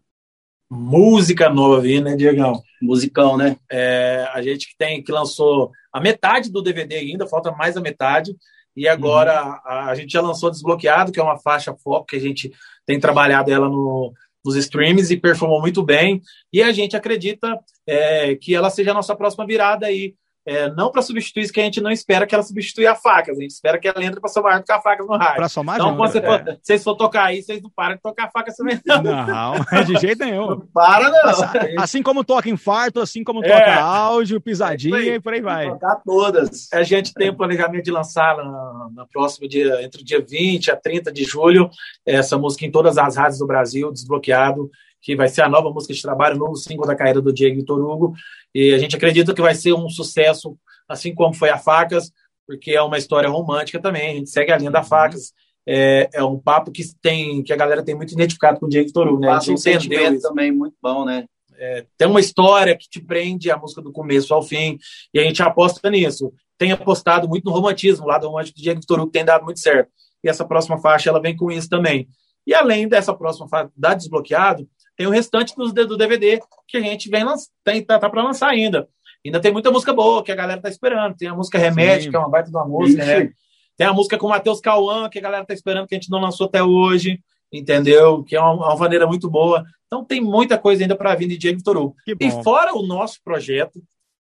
[0.70, 2.62] Música nova vindo, né, Diegão?
[2.82, 3.58] Musicão, né?
[3.72, 7.82] É, a gente que tem que lançou a metade do DVD ainda, falta mais a
[7.82, 8.36] metade.
[8.76, 9.60] E agora uhum.
[9.64, 12.52] a, a, gente já lançou Desbloqueado, que é uma faixa foco que a gente
[12.86, 14.14] tem trabalhado ela no,
[14.46, 16.22] nos streams e performou muito bem.
[16.54, 20.14] E a gente acredita é, que ela seja a nossa próxima virada aí
[20.46, 23.38] é, não para substituir isso que a gente não espera que ela substitua a facas,
[23.38, 25.36] a gente espera que ela entre para somar com a facas no raio.
[25.36, 26.58] Para somar Então, quando você for, é.
[26.62, 29.02] vocês for tocar aí, vocês não param de tocar a faca também, não.
[29.02, 30.50] Não, de jeito nenhum.
[30.52, 31.30] Não para, não.
[31.30, 33.74] Assim, assim como toca infarto, assim como toca é.
[33.74, 35.68] áudio, pisadinha é e por aí vai.
[35.68, 36.72] Tocar todas.
[36.72, 40.70] A gente tem o planejamento de lançar na, na próxima dia, entre o dia 20
[40.70, 41.70] a 30 de julho,
[42.06, 44.70] essa música em todas as rádios do Brasil, desbloqueado
[45.06, 47.58] que vai ser a nova música de trabalho, o novo single da carreira do Diego
[47.58, 48.16] Vitor Hugo.
[48.56, 50.58] E a gente acredita que vai ser um sucesso,
[50.90, 52.12] assim como foi a Facas,
[52.48, 54.10] porque é uma história romântica também.
[54.10, 54.86] A gente segue a linha da uhum.
[54.86, 55.32] Facas.
[55.68, 58.88] É, é um papo que tem que a galera tem muito identificado com o Diego
[58.88, 59.30] Vitor Hugo, né?
[59.30, 61.26] A gente um entendeu também muito bom, né?
[61.56, 64.80] É, tem uma história que te prende a música do começo ao fim,
[65.14, 66.34] e a gente aposta nisso.
[66.58, 69.60] Tem apostado muito no romantismo, o lado romântico do Diego Vitor Hugo tem dado muito
[69.60, 69.90] certo.
[70.24, 72.08] E essa próxima faixa ela vem com isso também.
[72.48, 76.82] E além dessa próxima faixa da Desbloqueado, tem o restante do, do DVD que a
[76.82, 77.26] gente vem
[77.64, 78.88] tem, tá, tá para lançar ainda.
[79.26, 81.16] Ainda tem muita música boa que a galera tá esperando.
[81.16, 82.10] Tem a música Remédio, Sim.
[82.12, 83.32] que é uma baita de uma música, né?
[83.76, 86.10] Tem a música com o Matheus Cauã, que a galera tá esperando, que a gente
[86.10, 87.20] não lançou até hoje,
[87.52, 88.24] entendeu?
[88.24, 89.66] Que é uma, uma maneira muito boa.
[89.88, 91.96] Então tem muita coisa ainda para vir de Diego Vitor Hugo.
[92.20, 93.82] E fora o nosso projeto,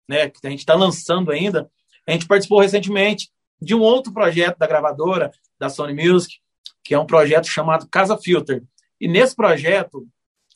[0.09, 1.69] né, que a gente está lançando ainda,
[2.07, 3.29] a gente participou recentemente
[3.61, 6.37] de um outro projeto da gravadora, da Sony Music,
[6.85, 8.63] que é um projeto chamado Casa Filter.
[9.01, 10.07] E nesse projeto,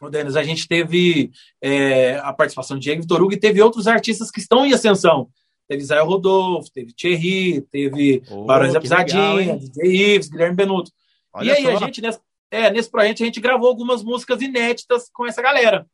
[0.00, 1.30] o Denis, a gente teve
[1.62, 5.28] é, a participação de Diego Vitor Hugo e teve outros artistas que estão em ascensão.
[5.68, 10.92] Teve Israel Rodolfo, teve Thierry, teve oh, Barões da Pisadinha, DJ Ives, Guilherme Benuto.
[11.32, 11.70] Olha e aí, só.
[11.70, 12.20] a gente, nesse,
[12.50, 15.86] é, nesse projeto, a gente gravou algumas músicas inéditas com essa galera.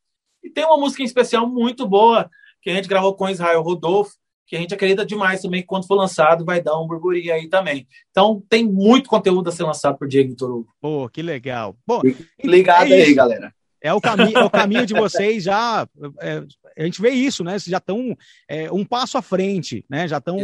[0.42, 2.28] E tem uma música em especial muito boa,
[2.61, 4.12] que a gente gravou com Israel Rodolfo,
[4.46, 7.48] que a gente acredita demais também que quando for lançado vai dar um burburinho aí
[7.48, 7.86] também.
[8.11, 10.74] Então tem muito conteúdo a ser lançado por Diego Vitor Hugo.
[10.78, 11.74] Pô, que legal.
[11.86, 12.03] Bom,
[12.44, 13.55] ligado é aí, galera.
[13.83, 15.87] É o, cami é o caminho de vocês já.
[16.20, 16.43] É,
[16.78, 17.53] a gente vê isso, né?
[17.59, 18.16] Vocês já estão
[18.49, 20.07] é, um passo à frente, né?
[20.07, 20.37] Já estão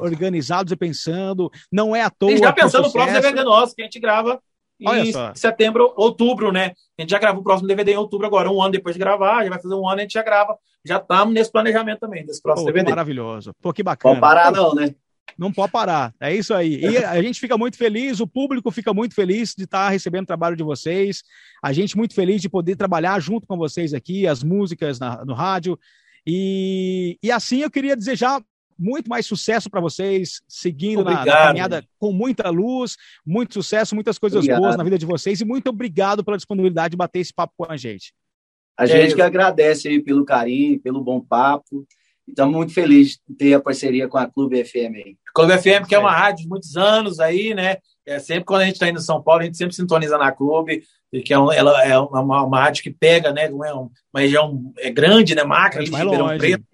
[0.00, 1.50] organizados e pensando.
[1.70, 2.32] Não é à toa.
[2.32, 4.40] E já pensando no próximo DVD nosso, que a gente grava
[4.80, 6.72] em setembro, outubro, né?
[6.98, 9.44] A gente já gravou o próximo DVD em outubro agora, um ano depois de gravar,
[9.44, 10.56] já vai fazer um ano, a gente já grava.
[10.84, 12.90] Já estamos nesse planejamento também, desse próximo Pô, DVD.
[12.90, 13.54] Maravilhoso.
[13.62, 14.14] Pô, que bacana.
[14.14, 14.94] Não parar não, né?
[15.38, 16.14] Não pode parar.
[16.20, 16.80] É isso aí.
[16.80, 20.26] E a gente fica muito feliz, o público fica muito feliz de estar recebendo o
[20.26, 21.22] trabalho de vocês.
[21.62, 25.34] A gente muito feliz de poder trabalhar junto com vocês aqui, as músicas na, no
[25.34, 25.78] rádio.
[26.26, 28.42] E, e assim eu queria desejar
[28.78, 34.18] muito mais sucesso para vocês, seguindo na, na, caminhada com muita luz, muito sucesso, muitas
[34.18, 34.60] coisas obrigado.
[34.60, 37.70] boas na vida de vocês e muito obrigado pela disponibilidade de bater esse papo com
[37.70, 38.12] a gente.
[38.76, 41.86] A gente é, que agradece aí pelo carinho, pelo bom papo.
[42.28, 45.16] Estamos muito felizes de ter a parceria com a Clube FM aí.
[45.34, 47.76] Clube FM, que é uma rádio de muitos anos aí, né?
[48.06, 50.32] É, sempre quando a gente está indo em São Paulo, a gente sempre sintoniza na
[50.32, 50.82] Clube,
[51.24, 53.48] que é um, ela é uma, uma, rádio que pega, né?
[53.48, 55.44] Uma, uma região é grande, né?
[55.44, 56.64] Macra, de Ribeirão Preto.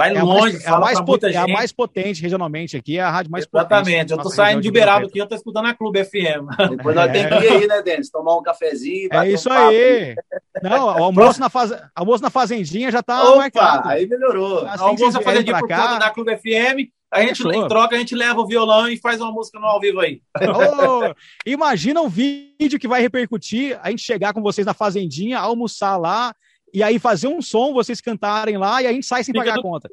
[0.00, 3.02] Vai é longe, mais, é, a mais potente, é a mais potente regionalmente aqui, é
[3.02, 3.68] a rádio mais Exatamente.
[3.68, 3.90] potente.
[3.90, 4.12] Exatamente.
[4.12, 6.48] Eu tô saindo de Uberaba aqui, eu tô escutando a Clube FM.
[6.70, 7.12] Depois nós é.
[7.12, 8.10] temos que ir aí, né, Denis?
[8.10, 9.10] Tomar um cafezinho.
[9.12, 10.16] É isso um aí.
[10.62, 11.74] Não, o almoço na, faz...
[11.94, 13.88] almoço na Fazendinha já tá Opa, marcado.
[13.90, 14.66] aí melhorou.
[14.66, 15.88] Assim almoço na Fazendinha por cá.
[15.88, 16.88] conta da Clube FM.
[17.12, 19.80] A gente, em troca, a gente leva o violão e faz uma música no ao
[19.80, 20.22] vivo aí.
[20.34, 21.12] Oh,
[21.44, 26.32] imagina um vídeo que vai repercutir, a gente chegar com vocês na Fazendinha, almoçar lá,
[26.72, 29.54] e aí fazer um som, vocês cantarem lá, e a gente sai sem fica pagar
[29.54, 29.60] do...
[29.60, 29.90] a conta.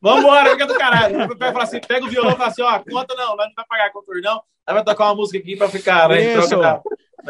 [0.00, 1.24] Vambora, fica do caralho.
[1.24, 3.64] O pega, assim, pega o violão e fala assim, ó, conta não, nós não vai
[3.68, 6.34] pagar a conta não, aí vai tocar uma música aqui pra ficar, né?
[6.34, 6.56] Isso.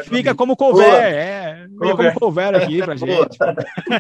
[0.05, 1.67] Fica como couver, é.
[1.81, 3.39] Fica como couver aqui pra gente.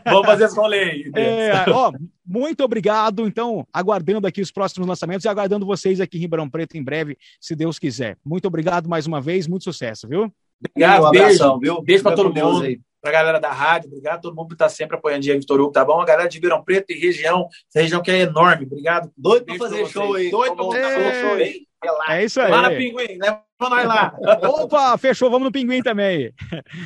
[0.05, 1.11] Vamos fazer esse rolê aí.
[1.14, 1.90] É, ó,
[2.26, 3.26] muito obrigado.
[3.26, 7.16] Então, aguardando aqui os próximos lançamentos e aguardando vocês aqui em Ribeirão Preto em breve,
[7.40, 8.18] se Deus quiser.
[8.22, 10.30] Muito obrigado mais uma vez, muito sucesso, viu?
[10.61, 11.82] Obrigado, um abração, beijo, viu?
[11.82, 12.62] Beijo pra todo mundo.
[12.62, 15.38] Aí para a galera da rádio, obrigado a todo mundo que está sempre apoiando Diego
[15.38, 16.00] Vitor Hugo, tá bom?
[16.00, 19.12] A galera de Ribeirão Preto e região, essa região que é enorme, obrigado.
[19.16, 20.28] Doido para fazer show aí.
[20.28, 21.66] Doido para fazer show aí.
[22.09, 22.50] É isso aí.
[22.50, 24.12] Lá na Pinguim, leva nós lá.
[24.42, 26.32] Opa, fechou, vamos no Pinguim também.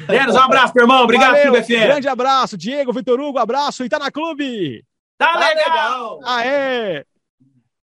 [0.06, 1.86] Denis, um abraço, meu irmão, obrigado, Valeu, Clube FM.
[1.86, 4.84] Grande abraço, Diego Vitor Hugo, abraço e tá na clube.
[5.16, 6.18] Tá, tá legal.
[6.18, 6.20] legal.
[6.24, 7.04] Aê.